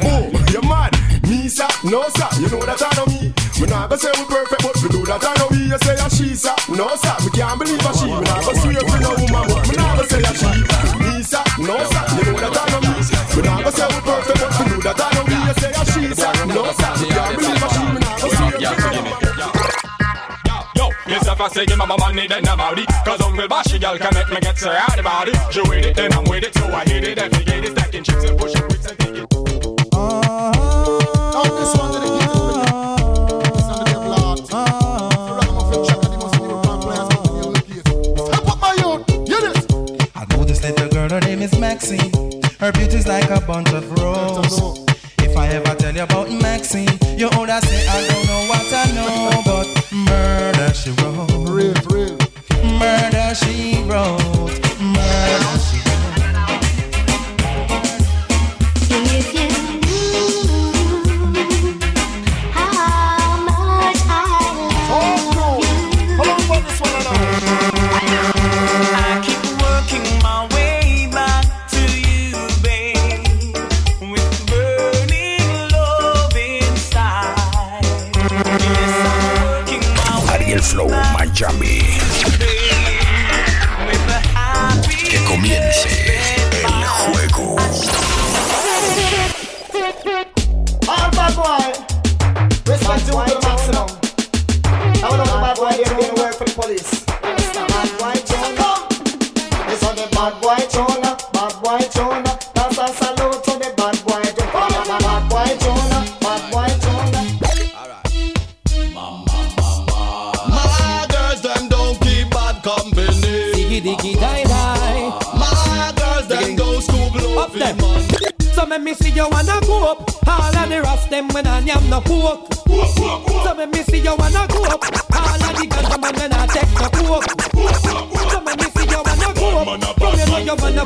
Oh? 0.03 0.39
No, 1.85 2.05
sir. 2.11 2.29
You 2.37 2.51
know 2.51 2.61
that 2.67 2.83
I 2.85 2.91
know 3.01 3.07
me. 3.07 3.33
Me 3.61 3.67
not 3.71 3.89
gonna 3.89 3.97
say 3.97 4.13
we 4.19 4.25
perfect, 4.29 4.61
but 4.61 4.77
we 4.83 4.89
do 4.93 5.01
that 5.09 5.25
I 5.25 5.33
know 5.41 5.49
me. 5.49 5.73
You 5.73 5.79
say 5.81 5.97
a 5.97 6.11
she, 6.13 6.37
sir? 6.37 6.53
No, 6.69 6.85
sir. 7.01 7.17
Me 7.25 7.31
can't 7.33 7.57
believe 7.57 7.81
a 7.81 7.91
she. 7.97 8.05
Me 8.13 8.21
not 8.29 8.45
gonna 8.45 8.61
swear 8.61 8.83
for 8.85 9.01
no 9.01 9.17
woman, 9.17 9.48
You 12.39 12.45
know 12.45 12.55
that 12.55 12.71
I 12.71 12.79
me. 12.79 12.95
Me 13.35 13.43
not 13.43 13.75
say 13.75 13.83
we 13.91 13.99
perfect, 13.99 14.39
but 14.39 14.55
we 14.63 14.71
do 14.71 14.79
that 14.87 14.95
I 14.95 15.11
know 15.11 15.27
me. 15.27 15.35
You 15.43 15.55
say 15.59 15.75
a 15.75 15.83
she? 15.91 16.07
No, 16.55 16.71
sir. 16.71 16.95
Me 17.03 17.11
can't 17.11 17.35
believe 17.35 17.59
a 17.59 17.69
she. 17.75 17.83
Me 17.83 17.99
not 17.99 18.15
gonna 18.15 18.39
swear 18.39 18.79
for 18.79 18.95
no 18.95 19.03
woman. 19.03 19.39
Yo, 20.79 20.87
yourself 21.11 21.41
I 21.41 21.49
say 21.49 21.67
give 21.67 21.79
my 21.79 21.97
money 21.99 22.29
then 22.29 22.47
I'm 22.47 22.61
out 22.61 22.79
Cause 23.05 23.21
Uncle 23.23 23.49
Bashy 23.49 23.81
girl 23.81 23.99
can 23.99 24.15
make 24.15 24.31
me 24.31 24.39
get 24.39 24.57
so 24.57 24.71
out 24.71 24.99
about 25.01 25.27
it 25.27 25.37
She 25.51 25.63
with 25.63 25.85
it 25.85 25.97
then 25.97 26.13
I'm 26.13 26.23
with 26.25 26.45
it 26.45 26.55
so 26.55 26.67
I 26.67 26.85
hit 26.85 27.03
it 27.03 27.19
every 27.19 27.48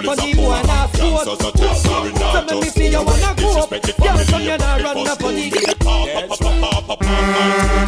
know 0.01 0.15
you 0.15 0.41
wanna 0.41 0.89
funny 0.89 1.13
one 1.13 1.29
a 1.29 1.35
sport. 1.37 1.83
So 2.33 2.43
make 2.43 2.61
me 2.61 2.69
see 2.71 2.89
you 2.89 3.03
wanna 3.03 3.35
go 3.37 3.63
up. 3.63 3.71
Girl, 3.71 4.19
from 4.25 4.43
you 4.43 4.57
know 4.57 4.79
run 4.83 5.05
no 5.05 5.15
funny. 5.17 5.51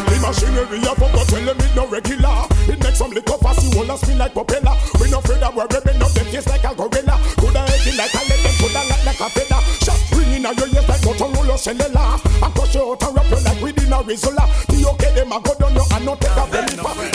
The 0.05 0.15
machinery 0.21 0.79
of 0.79 1.01
up 1.01 1.27
tell 1.27 1.45
them 1.45 1.59
it 1.59 1.75
no 1.75 1.87
regular. 1.87 2.47
It 2.67 2.83
makes 2.83 2.97
some 2.97 3.11
liquor 3.11 3.37
fast, 3.37 3.63
you 3.63 3.77
wanna 3.77 3.97
spin 3.97 4.17
like 4.17 4.33
propeller. 4.33 4.75
We 4.99 5.09
no 5.09 5.19
afraid 5.19 5.39
that 5.41 5.53
we're 5.55 5.67
ripping 5.71 6.01
up 6.01 6.11
them 6.11 6.25
face 6.25 6.47
like 6.47 6.63
a 6.63 6.75
gorilla. 6.75 7.19
Coulda 7.37 7.59
head 7.59 7.87
it 7.87 7.95
like 7.97 8.13
a 8.13 8.21
lead, 8.25 8.57
coulda 8.59 8.81
like, 8.89 9.05
like 9.05 9.19
a 9.19 9.29
feather. 9.29 9.61
Shot 9.83 9.99
ringing 10.13 10.45
out 10.45 10.57
your 10.57 10.67
ears 10.67 10.87
like 10.87 11.01
Motorola 11.01 11.57
cellular. 11.57 12.19
And 12.43 12.53
crush 12.53 12.75
you 12.75 12.91
out 12.91 13.03
and 13.03 13.15
wrap 13.15 13.29
you 13.29 13.39
like 13.43 13.61
within 13.61 13.93
a 13.93 13.97
Rizzola. 14.03 14.45
The 14.67 14.89
okay 14.93 15.13
them 15.13 15.31
a 15.31 15.39
go 15.41 15.53
down 15.55 15.75
you 15.75 15.85
and 15.91 16.05
not 16.05 16.21
take 16.21 16.37
a 16.37 16.45
penny 16.49 17.14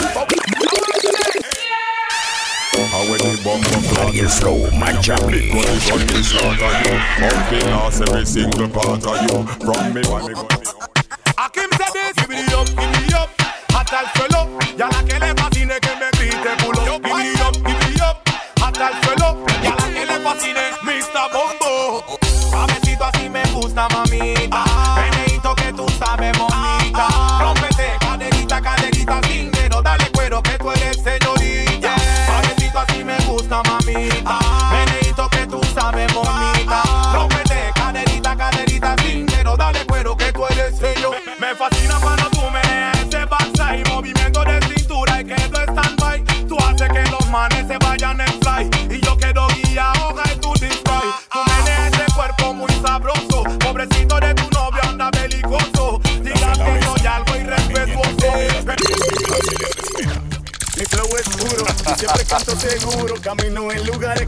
bomb 4.11 4.27
come 4.27 4.27
Ariel 4.27 4.29
Flow 4.29 4.71
Miami. 4.71 5.49
Gun 5.49 6.07
the 6.07 6.23
slaughter 6.23 6.89
you 6.89 6.97
Pumping 7.19 7.69
ass 7.69 8.01
every 8.01 8.25
single 8.25 8.69
part 8.69 9.05
of 9.05 9.21
you 9.21 9.45
From 9.65 9.93
me 9.93 10.01
why 10.07 10.27
me 10.27 10.60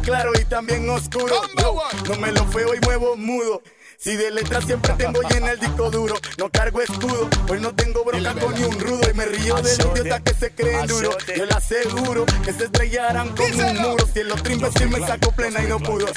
claros 0.03 0.39
y 0.39 0.45
también 0.45 0.87
oscuros. 0.89 1.49
Yo 1.57 1.81
no 2.09 2.15
me 2.19 2.31
lo 2.31 2.45
feo 2.47 2.75
y 2.75 2.79
muevo 2.81 3.15
mudo. 3.15 3.63
Si 3.97 4.15
de 4.17 4.31
letras 4.31 4.65
siempre 4.65 4.93
tengo 4.97 5.21
llena 5.21 5.51
el 5.51 5.59
disco 5.59 5.89
duro, 5.89 6.15
no 6.37 6.49
cargo 6.49 6.81
escudo, 6.81 7.29
hoy 7.49 7.61
no 7.61 7.73
tengo 7.73 8.03
bronca 8.03 8.33
con 8.33 8.53
ni 8.53 8.63
un 8.63 8.77
rudo 8.77 9.01
y 9.09 9.13
me 9.13 9.25
río 9.25 9.55
de 9.55 9.77
los 9.77 9.97
idiotas 9.97 10.21
que 10.21 10.33
se 10.33 10.51
creen 10.51 10.85
duro. 10.87 11.17
Yo 11.35 11.45
le 11.45 11.53
aseguro 11.53 12.25
que 12.43 12.51
se 12.51 12.65
estrellarán 12.65 13.29
con 13.29 13.49
un 13.49 13.77
muro. 13.77 14.05
Si 14.13 14.19
en 14.19 14.27
los 14.27 14.43
trimbes 14.43 14.73
sí 14.77 14.85
me 14.85 14.99
saco 14.99 15.31
plena 15.31 15.63
y 15.63 15.67
no 15.67 15.79
pudo. 15.79 16.07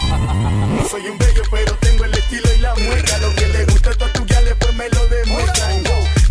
No 0.00 0.88
soy 0.88 1.08
un 1.08 1.18
bello, 1.18 1.42
pero 1.50 1.74
tengo 1.80 2.04
el 2.04 2.14
estilo 2.14 2.48
y 2.54 2.58
la 2.58 2.74
muestra. 2.76 3.18
Lo 3.18 3.34
que 3.34 3.48
le 3.48 3.64
gusta 3.64 3.90
a 3.90 4.12
tu 4.12 4.24
pues 4.24 4.74
me 4.74 4.88
lo 4.88 5.06
demuestran. 5.08 5.82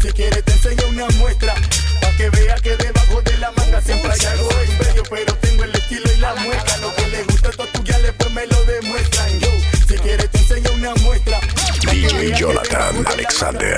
Si 0.02 0.12
quieres 0.14 0.46
te 0.46 0.54
enseño 0.54 0.88
una 0.90 1.08
muestra, 1.18 1.56
pa' 2.02 2.16
que 2.16 2.30
vea 2.30 2.56
que 2.56 2.78
debajo 2.78 3.22
de 3.22 3.38
la 3.38 3.52
manga 3.52 3.82
siempre 3.82 4.14
hay 4.14 4.26
algo. 4.28 4.50
Soy 4.50 4.68
bello, 4.78 5.04
pero 5.10 5.37
Ashley 12.18 12.34
Jonathan 12.34 13.06
Alexander. 13.06 13.78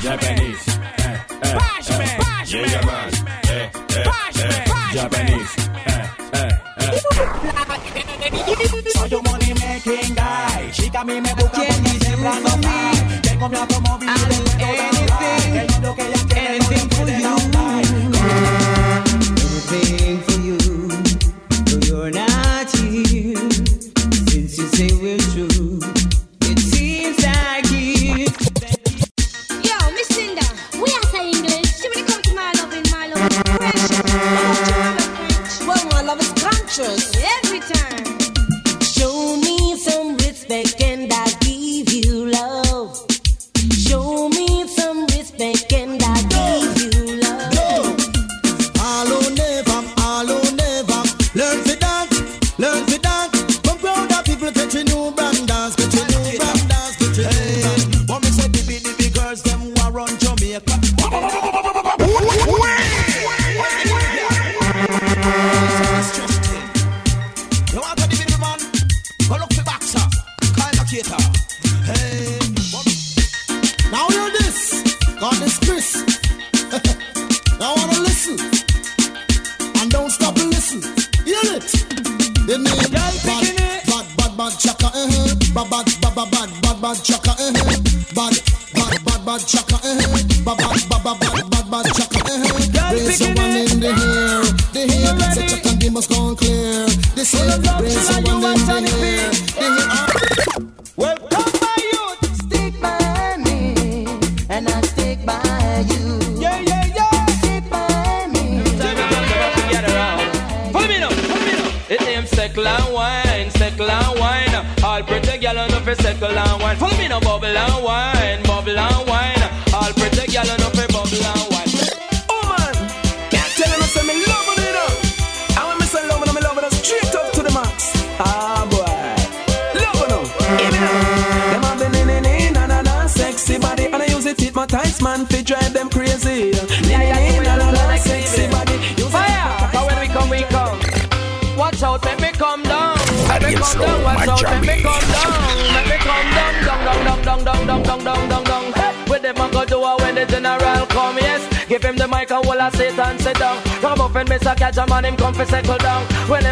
Japanese, 0.00 0.68
eh, 0.68 0.72
eh, 1.02 1.18
eh. 1.42 1.58
money 9.22 9.52
me 11.04 11.20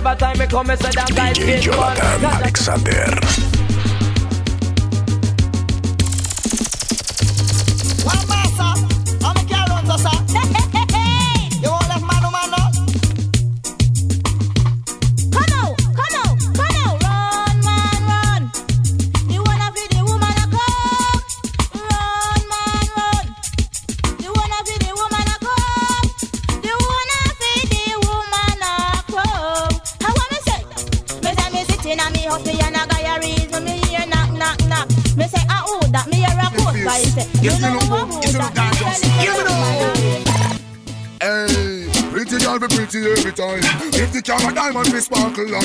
Every 0.04 0.18
time 0.18 0.36
me 0.36 0.46
come, 0.48 0.66
say 0.66 0.90
that 0.90 1.60
Jonathan 1.62 2.24
Alexander. 2.24 3.41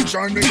join 0.08 0.47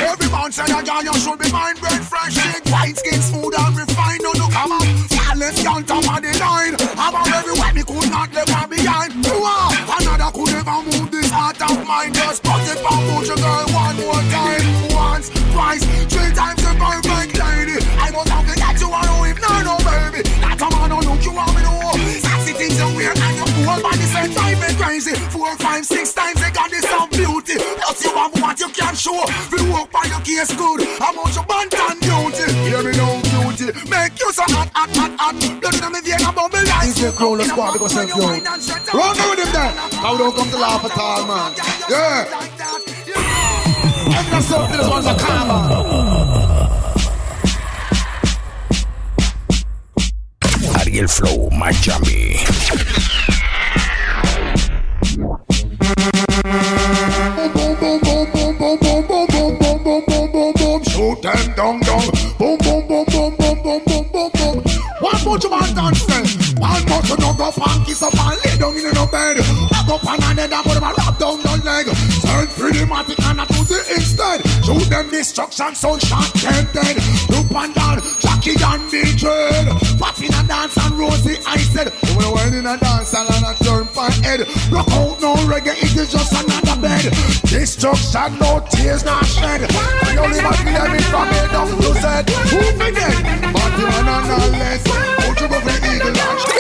them 70.56 70.64
put 70.64 70.80
them 70.80 70.94
rap 70.96 71.18
down 71.18 71.36
the 71.42 71.54
leg. 71.64 71.86
Turn 72.24 72.46
pretty 72.56 72.80
and 72.80 73.40
I 73.40 73.44
do 73.46 73.60
the 73.64 73.80
instead. 73.92 74.40
Shoot 74.64 74.88
them 74.88 75.10
destruction, 75.10 75.74
so 75.74 75.98
shot 75.98 76.32
them 76.34 76.64
dead. 76.72 76.96
Loop 77.28 77.52
and 77.52 77.74
Jackie 78.20 78.56
and 78.56 78.84
the 78.90 79.02
dread. 79.16 79.66
Fatty 79.98 80.26
a 80.26 80.42
dance 80.46 80.76
and 80.78 80.94
Rosie, 80.98 81.38
I 81.46 81.58
said. 81.58 81.92
When 82.16 82.24
the 82.24 82.32
world 82.32 82.54
in 82.54 82.66
a 82.66 82.76
dance 82.78 83.12
and 83.14 83.28
I 83.28 83.54
turn 83.60 83.88
my 83.94 84.10
head. 84.24 84.40
Rock 84.70 84.88
out 84.92 85.20
no 85.20 85.34
reggae, 85.44 85.76
it 85.76 85.96
is 85.96 86.12
just 86.12 86.32
another 86.32 86.80
bed. 86.80 87.12
Destruction, 87.44 88.38
no 88.38 88.64
tears, 88.70 89.04
not 89.04 89.24
shed. 89.26 89.60
The 89.68 90.16
only 90.20 90.40
man 90.40 90.56
we 90.64 90.72
have 90.72 90.94
is 90.94 91.06
from 91.08 91.28
it, 91.28 91.50
don't 91.52 91.72
lose 91.80 92.00
it. 92.00 92.30
Who 92.52 92.60
forget? 92.80 93.16
But 93.52 93.72
you 93.78 93.86
are 93.86 94.04
not 94.04 94.24
less. 94.52 94.82
Ultra 95.26 95.46
of 95.46 95.64
the 95.64 95.76
eagle 95.92 96.12
launch 96.12 96.55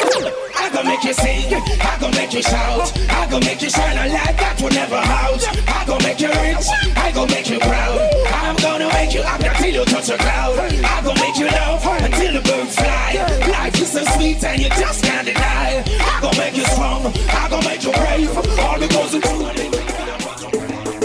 shout. 2.42 2.92
I 3.10 3.26
gon' 3.30 3.44
make 3.44 3.62
you 3.62 3.70
shine 3.70 3.96
a 3.96 4.06
light 4.12 4.36
that 4.38 4.60
will 4.60 4.70
never 4.70 4.96
out. 4.96 5.42
I 5.68 5.84
gon' 5.86 6.02
make 6.02 6.20
you 6.20 6.30
rich. 6.30 6.66
I 6.96 7.12
gon' 7.12 7.30
make 7.30 7.48
you 7.50 7.58
proud. 7.58 8.00
I'm 8.42 8.56
gonna 8.56 8.88
make 8.92 9.14
you 9.14 9.22
happy 9.22 9.46
until 9.46 9.74
you 9.74 9.84
touch 9.84 10.08
a 10.10 10.16
cloud. 10.16 10.58
I 10.58 11.02
gon' 11.02 11.18
make 11.18 11.36
you 11.38 11.48
love 11.48 11.82
until 11.84 12.32
the 12.38 12.42
birds 12.42 12.76
fly. 12.76 13.10
Life 13.50 13.80
is 13.80 13.92
so 13.92 14.02
sweet 14.16 14.42
and 14.44 14.60
you 14.62 14.70
just 14.70 15.04
can't 15.04 15.26
deny. 15.26 15.84
I 15.86 16.18
gon' 16.20 16.36
make 16.36 16.56
you 16.56 16.64
strong. 16.74 17.12
I 17.30 17.48
gon' 17.50 17.64
make 17.64 17.82
you 17.82 17.92
brave. 17.92 18.30
All 18.58 18.78
because 18.78 19.14
of 19.14 19.24
you. 19.24 19.36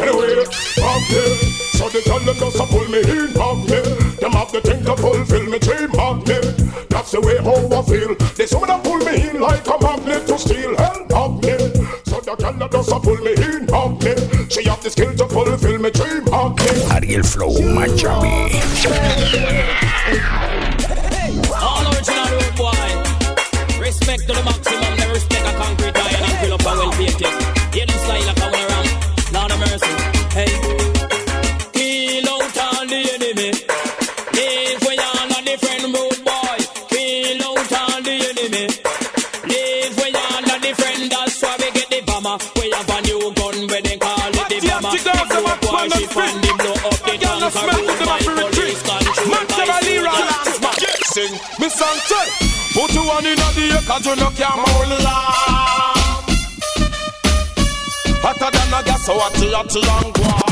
Anyway, 0.02 0.46
I'm. 0.82 1.02
So 1.78 1.90
the 1.90 2.02
girl 2.06 2.20
them 2.20 2.38
just 2.38 2.60
a 2.60 2.66
pull 2.66 2.88
me 2.90 3.02
in, 3.02 3.30
I'm. 3.42 3.66
Them 4.22 4.32
have 4.34 4.52
the 4.52 4.62
thing 4.62 4.84
to 4.86 4.96
fulfill 4.96 5.46
me 5.50 5.60
dream, 5.60 5.92
I'm. 6.00 6.22
That's 6.90 7.12
the 7.12 7.22
way 7.22 7.38
how 7.38 7.58
I 7.74 7.82
feel. 7.90 8.14
They 8.38 8.46
me 8.46 8.64
in 8.64 8.91
like 10.06 10.18
a 10.18 10.18
magnet 10.18 10.28
to 10.28 10.38
steel, 10.38 10.76
hell, 10.78 11.06
I'm. 11.16 11.42
So 12.06 12.20
the 12.22 12.36
girl 12.38 12.54
them 12.54 12.70
just 12.72 12.92
a 12.92 13.00
pull 13.00 13.18
me 13.18 13.34
in, 13.34 13.74
I'm 13.74 14.00
here. 14.02 14.50
She 14.50 14.64
have 14.70 14.82
the 14.84 14.90
skill 14.90 15.16
to 15.16 15.28
fulfill 15.28 15.80
me 15.80 15.92
dream, 15.92 16.34
I'm. 16.34 16.56
Ariel 16.92 17.24
Flow 17.24 17.52
Miami. 17.74 18.52
All 21.54 21.86
original 21.94 22.30
road 22.32 22.56
boy. 22.58 23.80
Respect 23.80 24.28
to 24.28 24.34
the 24.34 24.44
maximum, 24.44 24.61
say 52.08 52.28
Put 52.74 52.94
you 52.94 53.04
one 53.06 53.26
in 53.26 53.36
the 53.36 53.76
air 53.76 53.82
cause 53.86 54.06
you 54.06 54.16
no 54.16 54.30
can 54.32 54.58
long 55.04 55.92
Hotter 58.24 58.52
than 58.52 58.74
a 58.74 58.84
gas 58.86 59.06
so 59.06 59.18
hot 59.18 59.34
hot 59.34 59.74
you 59.74 59.82
and 59.82 60.51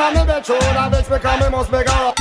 Inna 0.00 0.18
me 0.18 0.26
bed 0.26 0.46
show 0.46 0.58
that 0.58 0.92
bitch? 0.92 1.12
Because 1.12 1.40
me 1.40 1.50
must 1.50 1.70
make 1.70 1.86
her 1.86 2.14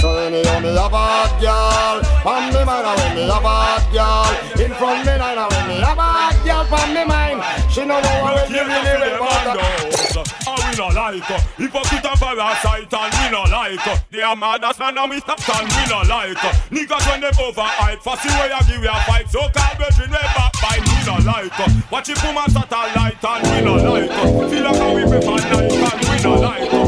so 0.00 0.14
when 0.16 0.32
you 0.32 0.42
me 0.64 0.72
have 0.74 0.96
a 0.96 1.28
girl. 1.38 2.00
From 2.24 2.48
me 2.50 2.64
mind 2.64 2.88
and 2.88 2.96
when 2.98 3.12
me 3.14 3.22
have 3.28 3.44
a 3.44 3.78
girl. 3.92 4.32
In 4.58 4.72
front 4.74 5.04
me 5.04 5.12
and 5.12 5.38
when 5.38 5.64
me 5.68 5.76
have 5.78 6.00
a 6.00 6.32
girl. 6.42 6.64
From 6.66 6.88
me 6.90 7.04
mind. 7.04 7.38
She 7.70 7.84
know 7.84 8.00
what 8.00 8.48
we 8.48 8.58
really 8.58 8.80
really 8.80 9.14
want 9.20 9.60
And 9.60 10.60
we 10.64 10.72
no 10.74 10.88
like 10.88 11.22
her. 11.28 11.40
Hypocrite 11.54 12.02
and 12.02 12.18
parasite 12.18 12.88
and 12.90 13.12
we 13.14 13.24
no 13.30 13.42
like 13.46 13.84
her. 13.86 13.96
They 14.10 14.22
are 14.22 14.34
mad 14.34 14.64
as 14.64 14.78
man 14.80 14.96
and 14.98 15.10
we 15.10 15.20
stop 15.20 15.38
stand 15.38 15.68
we 15.68 15.84
no 15.86 16.00
like 16.08 16.38
her. 16.38 16.54
Niggas 16.72 17.04
when 17.06 17.20
them 17.20 17.34
overhype 17.38 18.02
way 18.02 18.50
I 18.50 18.60
give 18.66 18.82
you 18.82 18.88
a 18.88 18.98
fight. 19.04 19.28
So 19.30 19.46
call 19.52 19.74
brethren 19.76 20.10
way 20.10 20.26
back 20.34 20.52
by 20.64 20.80
we 20.80 20.96
no 21.04 21.20
like 21.28 21.52
her. 21.60 21.68
Watch 21.92 22.08
it 22.08 22.18
put 22.18 22.32
my 22.34 22.46
satellite 22.48 23.22
and 23.22 23.42
we 23.52 23.58
no 23.62 23.74
like 23.76 24.10
her. 24.10 24.48
Feel 24.48 24.64
like 24.64 24.80
how 24.80 24.94
we 24.96 25.02
prefer 25.04 25.36
night 25.36 25.76
and 25.76 26.08
we 26.08 26.16
no 26.24 26.34
like 26.40 26.70
her 26.72 26.79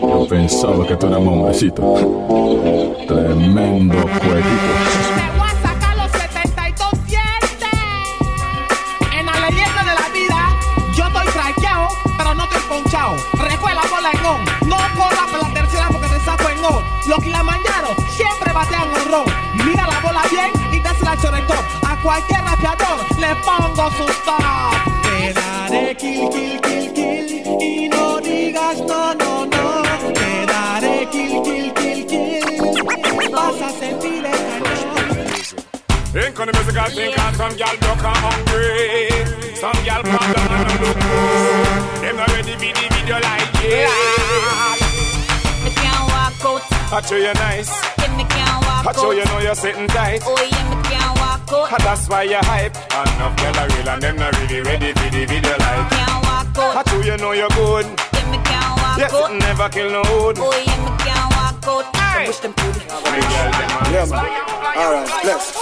Yo 0.00 0.26
pensaba 0.28 0.86
que 0.86 0.96
tú 0.96 1.06
eras 1.06 1.20
mono, 1.20 1.44
besito. 1.44 1.94
Tremendo 3.06 3.98
jueguito. 3.98 4.72
Te 5.16 5.26
voy 5.38 5.48
a 5.48 5.54
sacar 5.62 5.96
los 5.96 6.10
72 6.12 6.88
siete. 7.06 7.72
En 9.18 9.26
la 9.26 9.32
leyenda 9.32 9.82
de 9.84 9.94
la 9.94 10.08
vida, 10.12 10.40
yo 10.96 11.04
estoy 11.06 11.26
traqueado, 11.32 11.88
pero 12.16 12.34
no 12.34 12.44
estoy 12.44 12.62
ponchao. 12.68 13.16
Recuerda 13.34 13.82
bola 13.90 14.10
en 14.12 14.24
on. 14.24 14.44
No 14.68 14.76
puedo 14.96 15.10
dar 15.10 15.28
con 15.30 15.40
la 15.40 15.54
tercera 15.54 15.88
porque 15.90 16.08
te 16.08 16.20
saco 16.20 16.48
en 16.48 16.64
on. 16.64 16.82
Los 17.06 17.18
que 17.22 17.30
la 17.30 17.42
mañana 17.42 17.88
siempre 18.10 18.52
batean 18.52 18.88
horror. 18.90 19.26
Mira 19.64 19.86
la 19.86 20.00
bola 20.00 20.22
bien 20.30 20.50
y 20.72 20.80
te 20.80 20.88
hace 20.88 21.04
la. 21.04 21.12
A 21.86 21.96
cualquier 22.02 22.42
naveador 22.44 22.98
le 23.18 23.34
pongo 23.36 23.90
sus 23.92 24.24
toros. 24.24 24.77
Te 25.98 26.30
kill, 26.30 26.30
kill, 26.30 26.60
kill, 26.60 26.94
kill. 26.94 27.58
Y 27.60 27.88
no 27.88 28.20
digas 28.20 28.78
no, 28.86 29.14
no, 29.14 29.46
no. 29.46 29.82
Te 30.14 30.46
daré 30.46 31.08
kill, 31.10 31.42
kill, 31.42 31.74
kill, 31.74 32.06
kill. 32.06 33.30
Vas 33.32 33.62
a 33.62 33.70
sentir 33.70 34.24
el 34.24 34.32
cañón. 34.62 35.18
Think 36.12 36.40
on 36.40 36.46
the 36.46 36.52
musical 36.52 36.90
thing 36.90 37.14
and 37.18 37.36
some 37.36 37.56
gal 37.56 37.76
broke 37.80 38.02
and 38.02 38.16
hungry 38.16 39.10
Some 39.54 39.84
gal 39.84 40.02
pop 40.02 40.24
down 40.34 40.50
and 40.56 40.64
no 40.68 40.86
look 40.86 40.96
good 40.96 42.02
Them 42.02 42.16
not 42.16 42.28
ready 42.32 42.52
for 42.52 42.72
the 42.72 42.88
video 42.94 43.16
like 43.20 43.52
yeah 43.62 43.92
Me 45.62 45.70
can't 45.76 46.04
walk 46.08 46.44
out. 46.46 46.62
I 46.92 47.02
show 47.06 47.16
you 47.16 47.34
nice 47.34 47.70
Yeah, 47.98 48.16
me 48.16 48.24
can't 48.24 48.64
walk 48.64 48.86
out. 48.86 48.96
I 48.96 49.00
show 49.00 49.10
you 49.10 49.24
know 49.26 49.38
you're 49.38 49.54
sitting 49.54 49.86
tight 49.88 50.22
Oh 50.24 50.34
yeah, 50.40 50.46
me 50.46 50.50
can't 50.50 50.68
walk 50.70 50.72
out. 50.72 50.77
And 51.70 51.82
that's 51.84 52.08
why 52.08 52.22
you're 52.22 52.44
hype. 52.44 52.74
Enough 52.90 53.36
gal 53.36 53.56
are 53.58 53.68
real 53.68 53.88
and 53.90 54.02
them 54.02 54.16
not 54.16 54.32
really 54.40 54.60
ready 54.62 54.92
for 54.92 55.10
the 55.10 55.26
video 55.26 55.52
like 55.60 55.90
Can't 55.90 56.24
walk 56.24 56.58
out. 56.58 56.76
I 56.80 56.90
show 56.90 57.00
you 57.02 57.16
know 57.18 57.32
you're 57.32 57.48
good. 57.50 57.84
Yeah, 57.84 58.30
me 58.32 58.38
can't 58.40 58.80
walk 58.80 58.98
Yes, 58.98 59.12
out. 59.12 59.32
never 59.36 59.68
kill 59.68 59.90
no 59.90 60.02
hood. 60.04 60.36
Oh 60.40 60.48
yeah, 60.48 60.80
me 60.80 60.90
can't 61.04 61.28
walk 61.36 61.68
out. 61.68 61.84
I 61.94 62.26
wish 62.26 62.38
them 62.40 62.54
could. 62.54 62.76
Yeah, 63.92 64.06
man. 64.08 64.48
Alright, 64.78 65.10
let's 65.24 65.52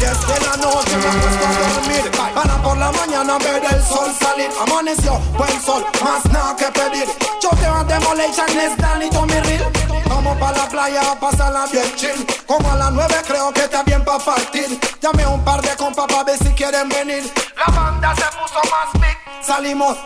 Yes, 0.00 0.18
que 0.24 0.36
la 0.46 0.56
noche 0.56 0.96
me 0.96 1.08
acuesto 1.10 1.44
a 1.44 1.50
dormir 1.74 2.10
Para 2.34 2.62
por 2.62 2.76
la 2.78 2.92
mañana 2.92 3.36
ver 3.38 3.62
el 3.64 3.82
sol 3.82 4.12
salir 4.20 4.48
Amaneció, 4.62 5.18
buen 5.36 5.60
sol, 5.60 5.84
más 6.04 6.24
nada 6.26 6.54
que 6.54 6.66
pedir 6.66 7.08
Yo 7.42 7.50
te 7.50 7.68
voy 7.68 7.80
a 7.80 7.84
demolition, 7.84 8.46
les 8.54 8.76
dan 8.76 9.02
y 9.02 9.10
mi 9.10 9.40
reel 9.40 9.87
Vamos 10.18 10.36
pa' 10.38 10.50
la 10.50 10.68
playa 10.68 11.12
a 11.12 11.14
pasarla 11.14 11.64
bien 11.70 11.94
chill. 11.94 12.26
Como 12.44 12.68
a 12.68 12.74
las 12.74 12.90
nueve 12.90 13.14
creo 13.24 13.52
que 13.52 13.60
está 13.60 13.84
bien 13.84 14.04
pa' 14.04 14.18
partir. 14.18 14.66
Llamé 15.00 15.24
un 15.24 15.44
par 15.44 15.62
de 15.62 15.68
compas 15.76 16.06
pa' 16.08 16.24
ver 16.24 16.36
si 16.38 16.48
quieren 16.54 16.88
venir. 16.88 17.22
La 17.56 17.72
banda 17.72 18.12
se 18.16 18.24
puso 18.36 18.60
más 18.68 18.92
big 18.94 19.16
Salimos 19.40 19.96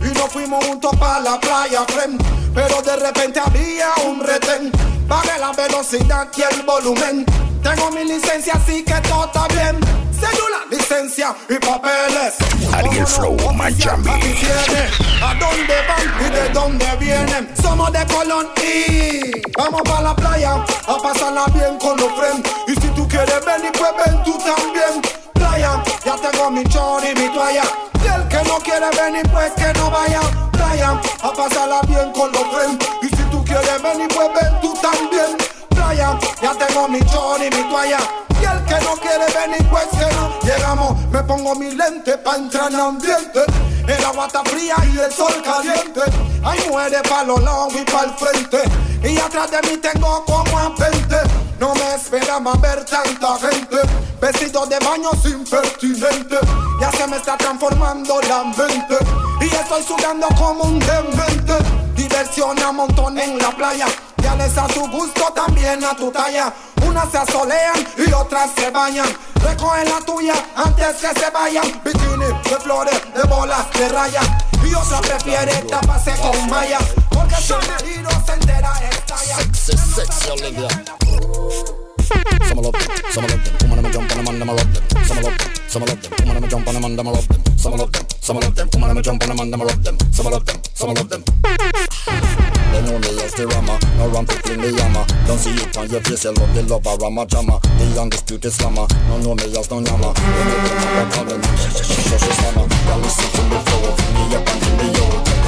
y 0.00 0.18
nos 0.18 0.32
fuimos 0.32 0.64
juntos 0.66 0.90
pa' 0.98 1.20
la 1.20 1.38
playa, 1.38 1.84
friend. 1.86 2.20
Pero 2.52 2.82
de 2.82 2.96
repente 2.96 3.38
había 3.38 3.90
un 4.04 4.18
retén. 4.18 4.72
Pagué 5.08 5.38
la 5.38 5.52
velocidad 5.52 6.26
y 6.36 6.42
el 6.42 6.62
volumen. 6.64 7.24
Tengo 7.62 7.92
mi 7.92 8.02
licencia, 8.02 8.54
así 8.54 8.82
que 8.82 8.94
todo 9.02 9.30
licencia 11.12 11.36
y 11.48 11.54
papeles 11.54 12.34
Ariel 12.72 13.06
Flow 13.06 13.36
Miami. 13.54 14.10
Tiene 14.20 14.84
eh. 14.84 14.90
a 15.22 15.34
dónde 15.34 15.74
van 15.88 16.26
y 16.26 16.30
de 16.30 16.48
dónde 16.50 16.96
vienen. 16.98 17.48
Somos 17.60 17.92
de 17.92 18.04
Colón 18.06 18.48
y 18.62 19.30
vamos 19.56 19.82
para 19.82 20.02
la 20.02 20.16
playa 20.16 20.54
a 20.54 20.96
pasarla 21.02 21.46
bien 21.54 21.78
con 21.78 21.96
los 21.98 22.12
friends. 22.12 22.50
Y 22.68 22.80
si 22.80 22.88
tú 22.88 23.06
quieres 23.08 23.44
venir, 23.44 23.72
pues 23.72 23.92
ven 24.04 24.22
tú 24.24 24.38
también. 24.38 25.02
Playa, 25.34 25.82
ya 26.04 26.16
tengo 26.16 26.50
mi 26.50 26.64
chor 26.64 27.02
y 27.04 27.20
mi 27.20 27.28
toalla. 27.28 27.64
Y 28.02 28.06
el 28.06 28.28
que 28.28 28.48
no 28.48 28.58
quiere 28.58 28.88
venir, 29.02 29.28
pues 29.30 29.52
que 29.52 29.72
no 29.78 29.90
vaya. 29.90 30.20
Playa, 30.52 31.00
a 31.22 31.32
pasarla 31.32 31.80
bien 31.88 32.12
con 32.12 32.32
los 32.32 32.44
friends. 32.52 32.86
Y 33.02 33.08
si 33.08 33.22
tú 33.30 33.44
quieres 33.44 33.82
venir, 33.82 34.08
pues 34.08 34.28
ven 34.34 34.60
tú 34.60 34.74
también. 34.80 35.36
Playa, 35.92 36.18
ya 36.40 36.54
tengo 36.54 36.88
mi 36.88 37.00
chor 37.04 37.38
y 37.38 37.54
mi 37.54 37.68
toalla. 37.68 37.98
Y 38.40 38.44
el 38.44 38.64
que 38.64 38.84
no 38.84 38.96
quiere 38.96 39.26
venir, 39.34 39.68
pues 39.68 39.86
que. 39.88 40.46
Llegamos, 40.46 40.98
me 41.10 41.22
pongo 41.22 41.54
mi 41.54 41.70
lente 41.72 42.16
pa' 42.16 42.36
entrar 42.36 42.72
en 42.72 42.80
ambiente. 42.80 43.40
El 43.86 44.04
agua 44.04 44.26
está 44.26 44.42
fría 44.44 44.76
y 44.90 44.98
el 44.98 45.12
sol 45.12 45.34
caliente. 45.44 46.00
Hay 46.42 46.58
mujeres 46.66 47.02
pa' 47.02 47.24
los 47.24 47.42
lados 47.42 47.74
y 47.74 47.84
pa' 47.90 48.04
el 48.04 48.10
frente. 48.12 48.62
Y 49.06 49.18
atrás 49.18 49.50
de 49.50 49.60
mí 49.68 49.76
tengo 49.76 50.24
como 50.24 50.58
a 50.58 50.70
20. 50.70 51.16
No 51.60 51.74
me 51.74 51.94
esperaba 51.94 52.54
ver 52.54 52.84
tanta 52.86 53.36
gente. 53.38 53.76
Vestido 54.18 54.64
de 54.64 54.78
baño 54.78 55.10
sin 55.22 55.44
pertinente. 55.44 56.38
Ya 56.80 56.90
se 56.90 57.06
me 57.06 57.18
está 57.18 57.36
transformando 57.36 58.18
la 58.22 58.44
mente. 58.44 58.96
Y 59.42 59.44
estoy 59.44 59.82
sudando 59.82 60.26
como 60.38 60.64
un 60.64 60.78
demente. 60.78 61.52
Diversión 61.94 62.58
a 62.62 62.72
montón 62.72 63.18
en 63.18 63.38
la 63.38 63.50
playa. 63.50 63.86
Ya 64.22 64.34
les 64.36 64.56
a 64.56 64.66
tu 64.68 64.88
gusto, 64.88 65.32
también 65.34 65.84
a 65.84 65.94
tu 65.96 66.10
talla. 66.10 66.52
Unas 66.86 67.10
se 67.10 67.18
asolean 67.18 67.86
y 67.96 68.12
otras 68.12 68.50
se 68.56 68.70
bañan. 68.70 69.06
Recoge 69.42 69.84
la 69.84 70.00
tuya 70.04 70.34
antes 70.56 70.96
que 70.96 71.20
se 71.20 71.30
vayan. 71.30 71.82
Bikini 71.84 72.26
de 72.26 72.56
flores, 72.60 73.00
de 73.14 73.22
bolas, 73.24 73.70
de 73.72 73.88
raya. 73.88 74.20
Y 74.64 74.74
otra 74.74 75.00
prefiere 75.00 75.54
taparse 75.62 76.12
con 76.20 76.48
malla. 76.48 76.78
Porque 77.10 77.34
si 77.36 77.52
el 77.52 77.68
marido 77.68 78.10
se 78.24 78.32
entera, 78.32 78.72
estalla. 78.90 79.36
Sexy, 79.52 79.94
sexy 79.94 80.30
Olivia. 80.30 80.68
Some 82.08 82.62
love 82.62 82.72
them, 82.72 82.82
some 83.10 83.26
them. 83.26 83.40
Woman, 83.68 83.92
jump 83.92 84.14
rub 84.14 84.26
them. 84.26 84.46
Love 84.48 85.22
them, 85.22 85.61
some 85.72 85.84
love 85.84 86.02
them. 86.02 86.12
Woman, 86.20 86.36
I'ma 86.36 86.48
jump 86.48 86.68
on 86.68 86.74
them 86.74 86.84
and 86.84 87.00
I'ma 87.00 87.12
rub 87.12 87.24
them. 87.24 87.56
Some 87.56 87.72
love 87.72 87.92
them, 87.92 88.04
some 88.20 88.36
love 88.36 88.54
them. 88.54 88.68
Woman, 88.74 88.90
I'ma 88.90 89.00
jump 89.00 89.22
on 89.22 89.28
them 89.30 89.40
and 89.40 89.54
I'ma 89.54 89.64
rub 89.64 89.82
them. 89.82 89.96
Some 90.12 90.26
love 90.26 90.44
them, 90.44 90.60
some 90.74 90.92
love 90.92 91.08
them. 91.08 91.24
They 92.72 92.80
know 92.84 92.98
me 93.00 93.08
as 93.24 93.32
the 93.32 93.48
rama, 93.48 93.80
no 93.96 94.08
ram 94.12 94.26
to 94.26 94.36
clean 94.42 94.60
the 94.60 94.68
yama. 94.68 95.06
Don't 95.24 95.38
see 95.38 95.56
it 95.56 95.76
on 95.78 95.88
your 95.88 96.02
face, 96.02 96.24
you 96.24 96.32
love 96.32 96.52
the 96.52 96.62
lover, 96.68 96.92
rama 97.00 97.24
jama. 97.24 97.58
The 97.80 98.00
undisputed 98.00 98.52
slammer, 98.52 98.84
no 99.08 99.16
know 99.24 99.34
me 99.34 99.48
as 99.48 99.70
no 99.72 99.80
yama. 99.80 100.12
They 100.12 100.44
make 100.44 100.60
them 100.60 100.76
up 100.76 100.92
and 100.92 101.08
call 101.08 101.24
them, 101.24 101.40
shush 101.56 101.88
shush 101.88 102.20
slammer. 102.20 102.68
Y'all 102.68 103.00
listen 103.00 103.28
to 103.32 103.42
me 103.48 103.58
flow, 103.64 103.96
me 104.12 104.22
up 104.36 104.44
and 104.44 104.60
in 104.68 104.74
the 104.76 104.86
yo. 104.92 105.04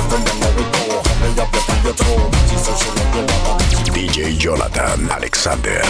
From 0.08 0.24
them 0.24 0.36
now 0.40 0.56
we 0.56 0.64
go, 0.72 1.04
me 1.20 1.28
up 1.36 1.52
up 1.52 1.68
on 1.68 1.78
your 1.84 1.96
toe. 2.00 2.32
She 2.48 2.56
said 2.64 2.76
she 2.80 2.88
love 2.96 3.12
the 3.12 3.20
lover. 3.28 3.60
DJ 3.92 4.40
Jonathan 4.40 5.04
Alexander. 5.12 5.84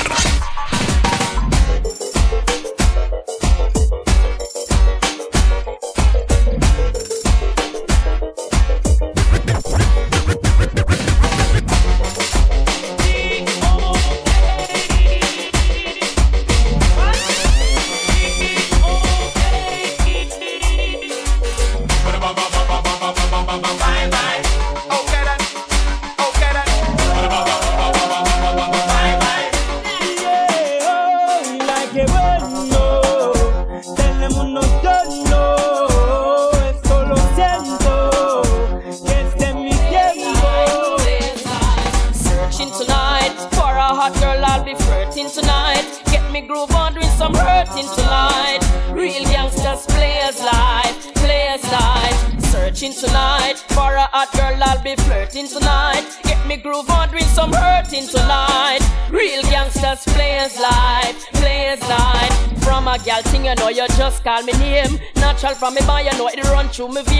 Vein. 66.77 66.89
Me 66.89 67.14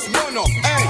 just 0.00 0.12
burn 0.12 0.36
up. 0.36 0.48
Hey, 0.48 0.84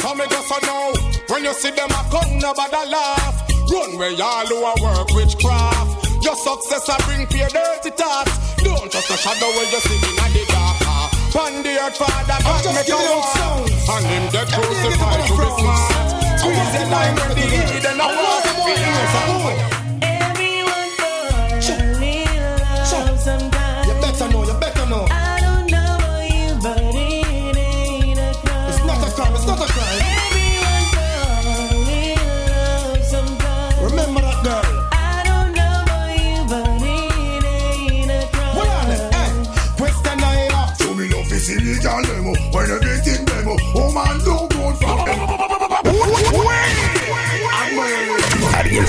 so 0.00 0.14
me 0.14 0.24
just 0.26 0.50
a 0.50 0.66
know 0.66 0.92
when 1.28 1.44
you 1.44 1.52
see 1.54 1.70
them 1.70 1.90
a 1.90 2.02
come, 2.10 2.38
nobody 2.38 2.90
laugh. 2.90 3.48
Run 3.70 3.98
where 3.98 4.10
y'all 4.10 4.46
who 4.46 4.64
a 4.64 4.74
work 4.82 5.08
witchcraft. 5.14 6.24
Your 6.24 6.36
success 6.36 6.88
a 6.88 6.96
bring 7.04 7.26
your 7.30 7.48
dirty 7.48 7.90
thoughts. 7.90 8.32
Don't 8.62 8.90
trust 8.90 9.08
the 9.08 9.16
shadow 9.16 9.50
when 9.54 9.66
you 9.70 9.80
see 9.86 9.94
in 9.94 10.32
the 10.32 10.44
dark. 10.50 10.76
ah. 10.90 11.08
Pan 11.32 11.62
the 11.62 11.74
earth, 11.78 11.96
Father 11.96 12.38
God, 12.42 12.64
make 12.74 12.88
a 12.88 12.98
war. 12.98 13.62
And 13.94 14.06
him 14.06 14.24
get 14.32 14.48
crucified 14.48 15.26
to 15.28 15.34
be 15.38 15.48
smart. 15.60 16.40
Squeeze 16.40 16.72
the 16.74 16.82
line 16.90 17.14
with 17.14 17.34
the 17.36 17.46
heat 17.46 17.84
and 17.84 18.00
a 18.00 18.06
war. 18.06 18.54
You 18.74 19.73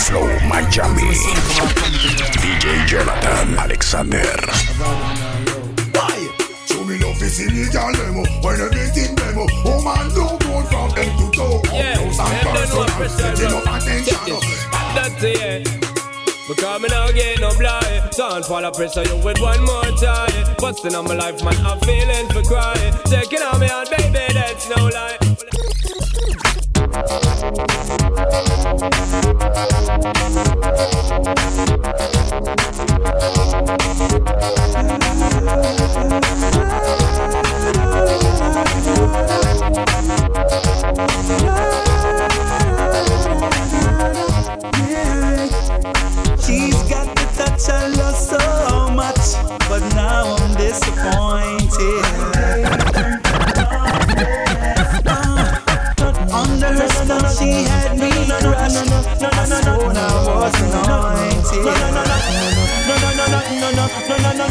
Flow 0.06 0.28
Miami. 0.48 1.18
DJ 2.38 2.86
Jonathan 2.86 3.58
Alexander. 3.58 4.38
Why? 5.94 6.30
To 6.68 6.86
me 6.86 7.00
love 7.00 7.20
is 7.24 7.40
illegal 7.40 7.90
When 8.44 8.62
everything 8.62 9.16
Oh 9.66 9.82
go 10.14 10.30
from 10.70 10.92
to 10.94 11.26
toe 11.34 11.58
Setting 13.10 13.52
up 13.52 13.66
attention 13.66 14.38
That's 14.94 15.24
it. 15.24 15.64
Because 16.48 16.82
get 17.16 17.40
no 17.40 17.50
blind 17.58 18.12
Don't 18.16 18.46
fall 18.46 18.64
a 18.64 18.72
pressure 18.72 19.04
you 19.04 19.18
with 19.26 19.40
one 19.42 19.66
more 19.66 19.90
time 19.98 20.56
Busting 20.60 20.94
on 20.94 21.06
my 21.06 21.16
life 21.16 21.44
man 21.44 21.56
I'm 21.66 21.80
feeling 21.80 22.28
for 22.30 22.44
crying 22.44 22.94
Taking 23.06 23.42
on 23.42 23.60
me 23.60 23.70
on 23.72 23.88
baby 23.90 24.34
that's 24.36 24.70
no 24.70 24.86
lie 24.86 25.18
She's 29.56 29.86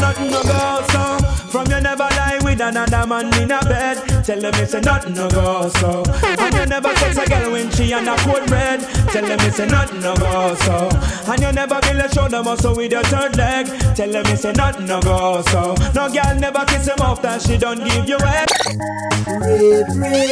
nothing 0.04 0.30
no 0.30 0.42
go 0.42 0.84
so. 0.92 1.04
From 1.52 1.66
you 1.70 1.80
never 1.80 2.08
lie 2.18 2.38
with 2.42 2.60
another 2.60 3.06
man 3.06 3.32
in 3.40 3.50
a 3.50 3.60
bed. 3.64 3.96
Tell 4.24 4.40
them 4.40 4.54
it's 4.56 4.74
a 4.74 4.80
nothing 4.80 5.14
no 5.14 5.28
go 5.30 5.68
so. 5.80 6.02
And 6.22 6.54
you 6.54 6.66
never 6.66 6.94
sex 6.96 7.16
a 7.16 7.26
girl 7.26 7.52
when 7.52 7.70
she 7.70 7.92
on 7.94 8.08
a 8.08 8.16
cold 8.18 8.50
red. 8.50 8.80
Tell 9.12 9.24
them 9.24 9.40
it's 9.40 9.58
a 9.60 9.66
nothing 9.66 10.00
no 10.00 10.14
go 10.16 10.54
so. 10.66 10.88
And 11.30 11.40
you 11.40 11.52
never 11.52 11.80
build 11.80 12.00
a 12.04 12.08
shoulder 12.14 12.42
muscle 12.42 12.76
with 12.76 12.92
your 12.92 13.04
third 13.04 13.36
leg. 13.36 13.66
Tell 13.96 14.10
them 14.10 14.26
it's 14.26 14.44
a 14.44 14.52
nothing 14.52 14.86
no 14.86 15.00
go 15.00 15.42
so. 15.48 15.74
No 15.94 16.12
girl 16.12 16.34
never 16.38 16.64
kiss 16.66 16.86
him 16.88 17.00
off 17.00 17.22
that 17.22 17.40
she 17.42 17.56
don't 17.56 17.82
give 17.84 18.08
you 18.08 18.18
head. 18.18 18.48
Red, 19.40 19.86
red, 19.96 20.30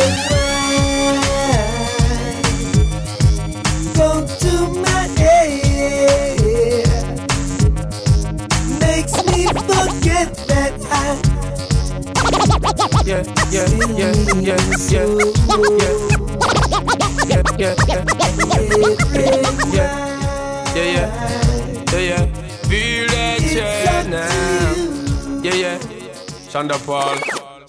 Go 3.96 4.26
to 4.26 4.80
my 4.82 5.06
head. 5.18 6.31
Forget 10.22 10.46
that 10.46 10.78
I. 10.86 11.18
Yeah, 13.04 13.26
yeah, 13.50 13.66
yeah, 13.98 14.14
yeah, 14.38 14.40
yeah, 14.40 14.54
yeah, 14.78 15.02
yeah, 17.18 17.42
yeah, 17.58 17.58
yeah, 17.58 17.74
yeah, 17.82 18.06
yeah, 20.74 21.10
yeah, 21.90 21.98
yeah. 21.98 22.22
Feel 22.68 23.08
that 23.08 24.06
now. 24.08 24.30
Yeah, 25.42 25.54
yeah. 25.54 25.78
Sean 26.48 26.68
da 26.68 26.78
Paul. 26.78 27.18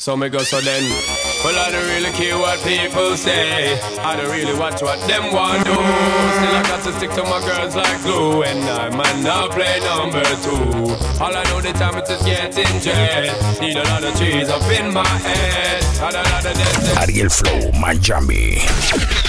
So 0.04 0.18
me 0.18 0.28
go 0.28 0.40
so 0.40 0.60
then. 0.60 0.84
Well, 1.46 1.58
I 1.58 1.72
don't 1.72 1.88
really 1.88 2.12
care 2.12 2.38
what 2.38 2.60
people 2.60 3.16
say. 3.16 3.80
I 4.02 4.18
don't 4.18 4.30
really 4.30 4.54
watch 4.60 4.82
what 4.82 5.00
them 5.08 5.32
want 5.32 5.64
do. 5.64 5.72
Still, 5.72 5.80
I 5.80 6.64
got 6.68 6.84
to 6.84 6.92
stick 6.92 7.12
to 7.12 7.24
my 7.24 7.40
girls 7.40 7.74
like 7.74 8.02
glue. 8.02 8.44
And 8.44 8.60
I 8.66 8.90
might 8.90 9.24
not 9.24 9.52
play 9.52 9.80
number 9.80 10.22
two. 10.44 10.92
All 11.24 11.34
I 11.34 11.42
know 11.46 11.62
the 11.62 11.72
time 11.80 11.96
is 11.96 12.10
just 12.10 12.26
getting 12.26 12.82
jet. 12.82 13.62
Need 13.62 13.78
a 13.78 13.84
lot 13.84 14.04
of 14.04 14.14
trees 14.18 14.50
up 14.50 14.70
in 14.70 14.94
my 14.94 15.08
head. 15.08 15.86
And 16.02 16.16
a 16.18 16.24
lot 16.34 16.46
of. 16.48 17.10
Ariel 17.10 17.30
Flow, 17.30 17.72
Miami. 17.80 19.23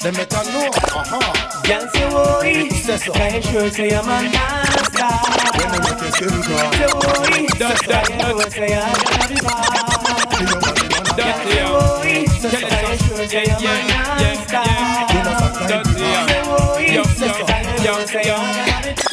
They 0.00 0.12
make 0.12 0.32
her 0.32 0.44
know. 0.44 0.70
Uh-huh. 0.70 1.62
Girl 1.66 1.88
say 1.90 2.06
woey. 2.14 2.70
Say 2.70 2.96
so. 2.98 3.12
Try 3.12 3.40
show 3.40 3.68
say 3.68 3.90
I'm 3.90 4.06
a 4.06 4.30
dancer. 4.30 5.10
When 5.58 5.74
I 5.74 5.78
make 5.82 5.98
your 5.98 6.12
skin 6.14 6.38
crawl. 6.46 6.70
Say 6.78 6.86
woey. 6.86 7.50
Say 7.58 8.74
I'm 8.78 8.94
a 8.94 9.26
diva. 9.26 9.54
That 11.18 11.42
yeah. 11.50 11.74
Woey. 11.74 12.30
Try 12.38 12.94
show 12.94 13.26
say 13.26 13.50
I'm 13.50 13.58
a 13.58 13.74
dancer. 14.22 14.62
That 15.66 15.82
yeah. 15.98 16.26
Say 16.30 16.42
woey. 16.46 16.94
Yo 16.94 17.02
yo 17.18 17.34
yo 17.82 18.22
yo. 18.22 18.68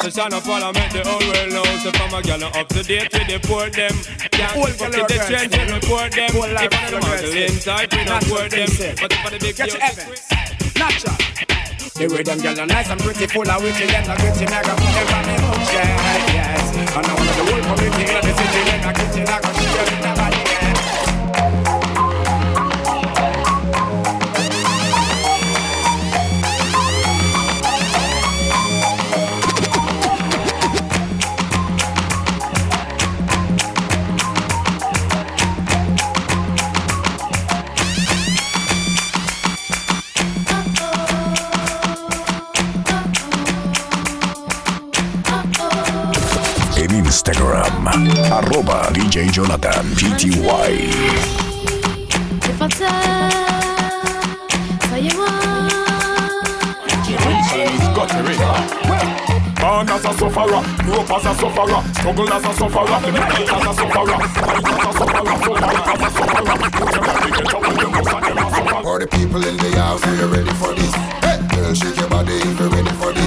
So 0.06 0.10
shine 0.10 0.32
up 0.34 0.46
all 0.46 0.62
and 0.62 0.76
make 0.78 0.92
the 0.92 1.02
whole 1.02 1.18
world 1.18 1.50
know 1.52 1.64
So 1.82 1.90
from 1.98 2.14
a 2.14 2.22
gal 2.22 2.44
up 2.44 2.68
to 2.68 2.82
date 2.84 3.12
with 3.12 3.26
the 3.26 3.40
poor 3.42 3.68
them 3.70 3.90
Can't 4.30 4.54
keep 4.54 4.80
with 4.80 4.92
the 4.92 5.24
trends 5.26 5.52
and 5.52 5.70
report 5.70 6.12
them 6.12 6.30
If 6.30 6.70
I'm 6.72 6.94
a 6.94 7.00
want 7.02 7.20
to 7.22 7.96
we 7.96 8.04
don't 8.04 8.22
pour 8.30 8.48
them 8.48 8.68
But 9.00 9.12
if 9.12 9.26
I 9.26 9.30
the 9.30 9.38
big 9.40 9.58
yo, 9.58 10.35
Natural. 10.86 11.18
The 11.98 12.06
way 12.14 12.22
them 12.22 12.38
girls 12.38 12.58
are 12.60 12.66
nice 12.66 12.88
and 12.90 13.00
pretty, 13.00 13.26
full 13.26 13.50
of 13.50 13.60
witty, 13.60 13.86
them 13.86 14.06
not 14.06 14.18
gritty, 14.18 14.46
mega 14.46 14.70
put 14.70 14.86
them 14.86 15.14
on 15.18 15.26
me 15.26 15.34
hook, 15.34 15.66
yeah, 15.74 16.30
yes. 16.30 16.62
And 16.94 17.06
now 17.06 17.14
one 17.18 17.26
the 17.26 17.42
whole 17.42 17.74
community 17.74 18.06
in 18.06 18.22
the 18.22 18.32
city, 18.38 18.62
them 18.70 18.80
not 18.86 18.94
gritty, 18.94 19.22
like 19.26 19.42
a 19.42 19.52
shit, 19.58 19.95
Instagram, 47.86 48.32
arroba 48.32 48.90
DJ 48.92 49.30
Jonathan 49.30 49.84
PTY. 49.94 50.90
C'est 52.42 52.58
pas 52.58 52.68
ça, 52.76 52.90
soyez 54.88 55.14
moi. 55.14 55.26
Born 59.60 59.88
as 59.88 60.04
a 60.04 60.12
sufferer, 60.12 60.62
grew 60.84 60.94
up 60.94 61.10
as 61.10 61.26
a 61.26 61.34
sufferer, 61.34 61.82
struggle 61.94 62.32
as 62.32 62.44
a 62.44 62.52
sufferer, 62.54 63.00
make 63.10 63.40
it 63.40 63.50
as 63.50 63.66
a 63.66 63.72
sufferer, 63.74 64.18
fight 64.36 64.66
as 64.66 64.84
a 64.84 64.92
sufferer, 64.92 65.36
fight 65.36 65.62
as 65.62 66.02
a 66.02 66.10
sufferer. 66.10 66.56
Put 66.70 66.94
your 66.94 67.02
body 67.02 67.30
together 67.32 67.58
when 67.58 67.76
you 67.78 67.88
most 67.90 68.12
of 68.12 68.20
them 68.22 68.38
a 68.38 68.50
suffer. 68.50 68.82
For 68.82 68.98
the 69.00 69.06
people 69.06 69.42
in 69.44 69.56
the 69.56 69.70
house, 69.80 70.06
are 70.06 70.14
you 70.14 70.26
ready 70.26 70.52
for 70.54 70.72
this? 70.74 70.94
Hey, 70.94 71.38
girl, 71.50 71.74
shake 71.74 71.96
your 71.96 72.08
body 72.08 72.34
if 72.34 72.60
you're 72.60 72.68
ready 72.68 72.90
for 72.90 73.12
this. 73.12 73.25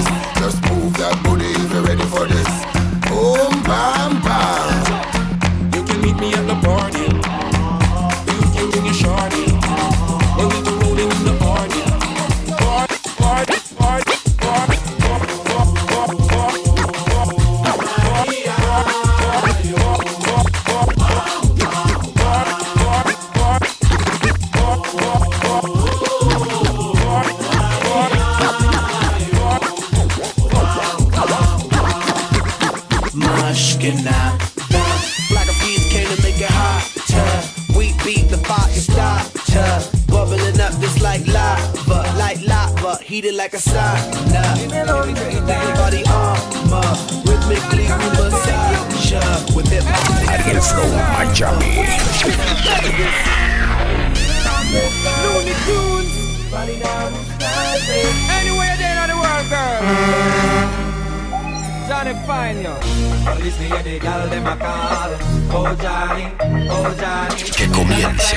Que 67.56 67.66
comience 67.68 68.36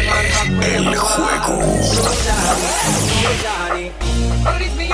el 0.61 0.95
juego. 0.95 1.59
Oh 3.25 3.33
Johnny. 3.43 3.91
Release 4.45 4.75
me, 4.75 4.93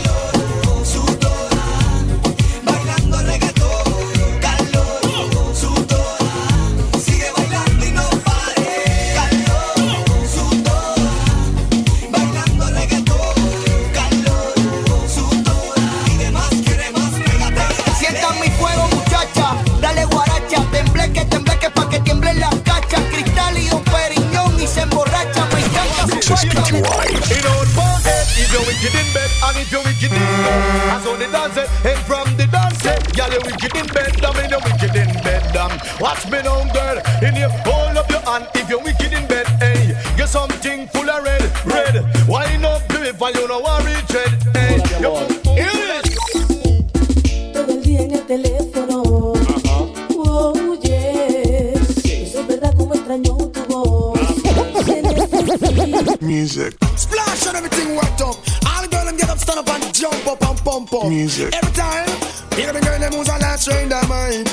Dance, 31.31 31.57
and 31.57 31.99
from 32.05 32.27
the 32.37 32.45
dance, 32.47 32.83
girl, 32.83 33.31
you're 33.31 33.45
wicked 33.47 33.75
in 33.75 33.87
bed, 33.87 34.13
mean 34.35 34.49
you're 34.49 34.59
wicked 34.59 34.95
in 34.95 35.11
bed, 35.23 35.55
um. 35.57 35.71
Watch 35.99 36.25
me 36.29 36.41
now, 36.41 36.63
girl, 36.73 36.97
in 37.23 37.35
your 37.35 37.49
you 62.61 62.67
know 62.67 62.73
the 62.73 62.85
girl 62.85 62.99
them 62.99 63.13
who's 63.13 63.27
a 63.27 63.37
last 63.41 63.65
train 63.65 63.89
their 63.89 64.05
mind. 64.07 64.45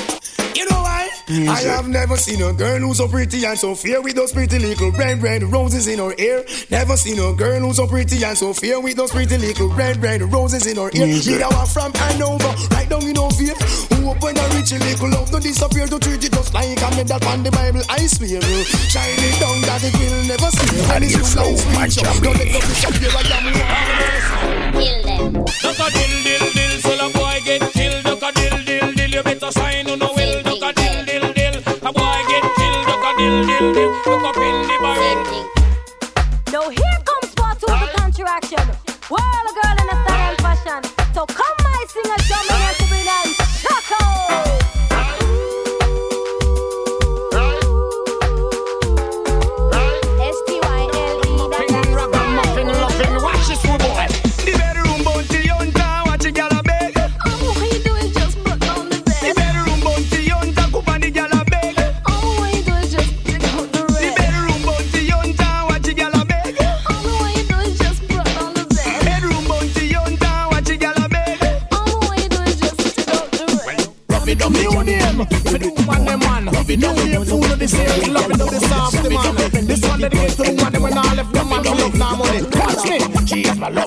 You 0.57 0.65
know 0.65 0.81
why? 0.81 1.09
Music. 1.29 1.49
I 1.49 1.61
have 1.77 1.87
never 1.87 2.17
seen 2.17 2.41
a 2.41 2.51
girl 2.51 2.79
who's 2.79 2.97
so 2.97 3.07
pretty 3.07 3.45
and 3.45 3.57
so 3.57 3.75
fair 3.75 4.01
with 4.01 4.15
those 4.15 4.31
pretty 4.31 4.57
little 4.57 4.91
red, 4.91 5.21
red 5.21 5.43
roses 5.43 5.87
in 5.87 5.99
her 5.99 6.13
hair. 6.17 6.43
Never 6.71 6.97
seen 6.97 7.19
a 7.19 7.33
girl 7.33 7.59
who's 7.61 7.77
so 7.77 7.85
pretty 7.85 8.23
and 8.23 8.35
so 8.35 8.51
fair 8.53 8.79
with 8.79 8.97
those 8.97 9.11
pretty 9.11 9.37
little 9.37 9.69
red, 9.73 10.01
red 10.01 10.21
roses 10.33 10.65
in 10.65 10.77
her 10.77 10.89
hair. 10.89 11.05
Music. 11.05 11.33
Me 11.33 11.37
that 11.37 11.53
one 11.53 11.67
from 11.67 11.93
Hanover, 11.93 12.49
right 12.73 12.89
down 12.89 13.05
in 13.05 13.13
no 13.13 13.29
fear. 13.29 13.53
Who 13.93 14.09
open 14.09 14.37
a 14.37 14.45
rich 14.57 14.73
little 14.73 15.09
love 15.09 15.29
to 15.29 15.39
disappear 15.39 15.85
to 15.85 15.99
treat 15.99 16.23
it 16.25 16.33
just 16.33 16.53
like 16.53 16.81
a 16.81 16.89
medal 16.97 17.27
on 17.29 17.43
the 17.43 17.51
Bible. 17.51 17.85
I 17.89 18.09
swear, 18.09 18.41
shine 18.89 19.21
it 19.21 19.37
down 19.37 19.61
that 19.69 19.85
it 19.85 19.93
will 19.93 20.25
never 20.25 20.49
see. 20.49 20.81
When 20.89 21.03
it's 21.05 21.13
Ariel 21.13 21.21
too 21.21 21.29
Flow, 21.29 21.53
light, 21.53 21.75
my 21.77 21.87
switch 21.87 22.09
up. 22.09 22.17
Don't 22.25 22.37
let 22.41 22.49
go 22.49 22.59
disappear. 22.59 23.13
I 23.13 23.21
am 23.37 24.73
one. 24.73 24.81
Kill 24.81 24.97
them. 25.05 25.45
Duck 25.61 25.77
a 25.77 26.48
look 33.29 34.23
up 34.23 34.37
in 34.37 34.55
the 34.63 34.77
barrel. 34.81 35.49
Now 36.51 36.69
here 36.69 36.99
comes 37.05 37.33
part 37.35 37.59
two 37.59 37.71
of 37.71 37.79
the 37.79 37.87
contraction. 37.95 38.65
Well, 39.09 39.45
girl 39.53 39.68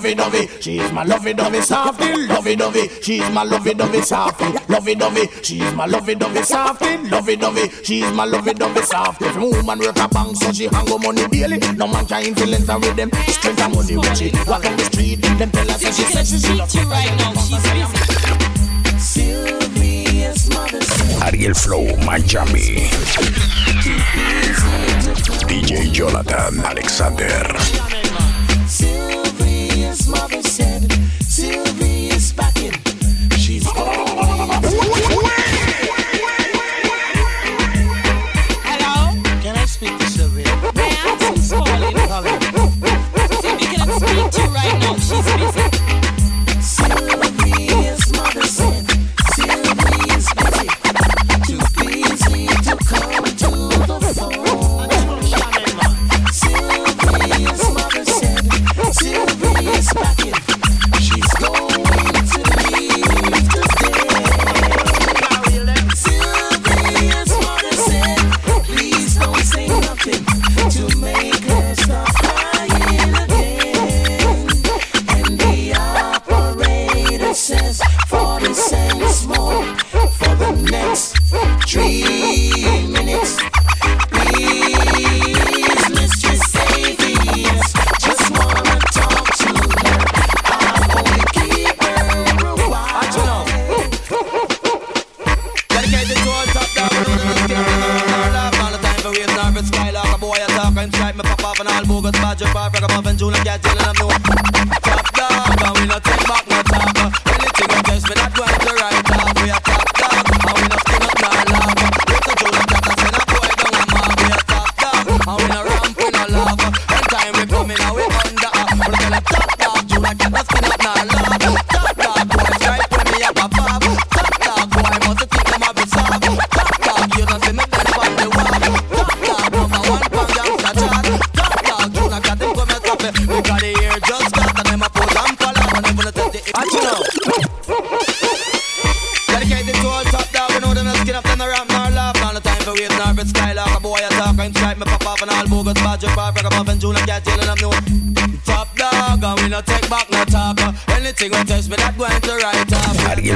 lovey 0.03 0.15
dovey. 0.17 0.49
She 0.61 0.79
is 0.81 0.93
my 0.93 1.05
lovey 1.05 1.33
dovey 1.33 1.61
softy. 1.61 2.27
Lovey 2.27 2.57
dovey. 2.57 2.89
She 3.03 3.21
is 3.21 3.31
my 3.31 3.45
lovey 3.45 3.75
dovey 3.75 4.03
softy. 4.03 4.47
Lovey 4.69 4.95
dovey. 4.97 5.29
She 5.43 5.61
is 5.61 5.75
my 5.75 5.87
lovey 5.87 6.15
dovey 6.17 6.43
softy. 6.43 6.97
Lovey 7.09 7.37
dovey. 7.37 7.69
She 7.85 8.01
is 8.01 8.13
my 8.13 8.25
lovey 8.25 8.53
dovey 8.55 8.83
softy. 8.83 9.27
If 9.27 9.37
a 9.37 9.41
woman 9.41 9.79
work 9.79 9.97
a 9.99 10.09
bank, 10.09 10.37
so 10.37 10.53
she 10.53 10.67
hang 10.67 10.91
up 10.91 11.01
money 11.03 11.27
daily. 11.29 11.59
No 11.77 11.87
man 11.87 12.05
can 12.07 12.25
influence 12.25 12.67
her 12.67 12.79
with 12.81 12.97
them. 12.97 13.13
Strength 13.29 13.61
and 13.61 13.75
money 13.75 13.97
when 13.97 14.15
she 14.17 14.33
walk 14.49 14.65
on 14.65 14.77
the 14.77 14.85
street. 14.85 15.23
Them 15.23 15.51
tell 15.53 15.69
her 15.69 15.79
say 15.79 15.93
she 15.93 16.03
sexy. 16.11 16.39
She 16.39 16.55
love 16.55 16.75
you 16.75 16.83
right 16.91 17.15
now. 17.19 17.33
She's 17.35 17.63
busy. 17.63 18.99
Sylvia's 18.99 20.49
mother. 20.51 20.81
Ariel 21.27 21.55
Flow, 21.55 21.85
Miami. 22.05 22.91
DJ 25.47 25.93
Jonathan 25.93 26.59
Alexander. 26.65 28.02
Sylvia's 30.03 30.42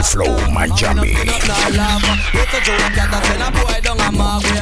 Flow 0.07 0.37
Miami. 0.51 1.15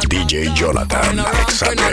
DJ 0.09 0.55
Jonathan 0.55 1.19
Alexander. 1.19 1.85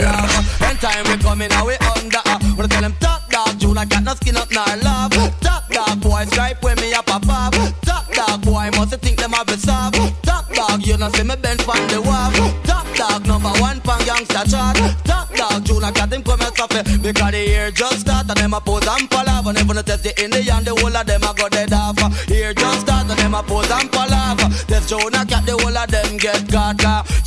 And 0.64 0.80
time 0.80 1.04
we 1.06 1.18
coming 1.22 1.52
our 1.52 1.66
way 1.68 1.78
under. 1.96 2.22
Wanna 2.56 2.68
tell 2.70 2.82
them 2.82 2.96
top 3.00 3.30
dog 3.30 3.60
June 3.60 3.78
I 3.78 3.86
got 3.86 4.04
no 4.04 4.14
skin 4.16 4.38
up 4.38 4.50
nor 4.52 4.66
love. 4.84 5.12
Top 5.42 5.70
dog 5.70 6.00
boy 6.02 6.26
stripe 6.28 6.64
when 6.64 6.78
me 6.80 6.94
up 6.94 7.08
above. 7.10 7.54
Top 7.82 8.12
dog 8.14 8.42
boy 8.42 8.70
must 8.78 8.96
think 9.00 9.18
them 9.20 9.32
have 9.32 9.48
been 9.48 9.60
soft. 9.60 10.00
Top 10.24 10.52
dog 10.54 10.86
you 10.86 10.98
know 10.98 11.10
see 11.10 11.24
me 11.24 11.36
bench 11.36 11.62
from 11.64 11.86
the 11.90 12.02
wall. 12.02 12.32
Top 12.64 12.88
dog 12.96 13.28
number 13.28 13.52
one 13.60 13.82
pan 13.82 14.00
gangsta 14.08 14.50
chart. 14.50 14.78
Top 15.04 15.34
dog 15.36 15.66
June 15.66 15.84
I 15.84 15.92
got 15.92 16.10
them 16.10 16.24
coming 16.24 16.56
soft 16.56 17.04
because 17.04 17.32
the 17.32 17.48
air 17.50 17.72
just 17.72 18.00
started. 18.02 18.21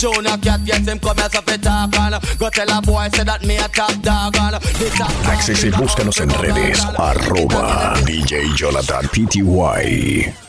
tune 0.04 0.26
a 0.26 0.36
cat, 0.38 0.60
yes, 0.64 0.86
him 0.86 0.98
come 0.98 1.18
as 1.18 1.34
a 1.34 1.42
fit 1.42 1.62
talk 1.62 1.98
on. 1.98 2.12
Go 2.38 2.50
tell 2.50 2.70
a 2.70 2.82
boy, 2.82 3.08
say 3.14 3.24
that 3.24 3.42
me 3.44 3.56
a 3.56 3.68
top 3.68 3.94
dog 4.02 4.36
on. 4.36 4.54
Access 5.26 5.64
y 5.64 5.70
búscanos 5.70 6.20
en 6.20 6.30
redes, 6.30 6.84
arroba 6.98 7.94
DJ 8.04 8.54
Jonathan 8.54 9.06
PTY. 9.08 10.43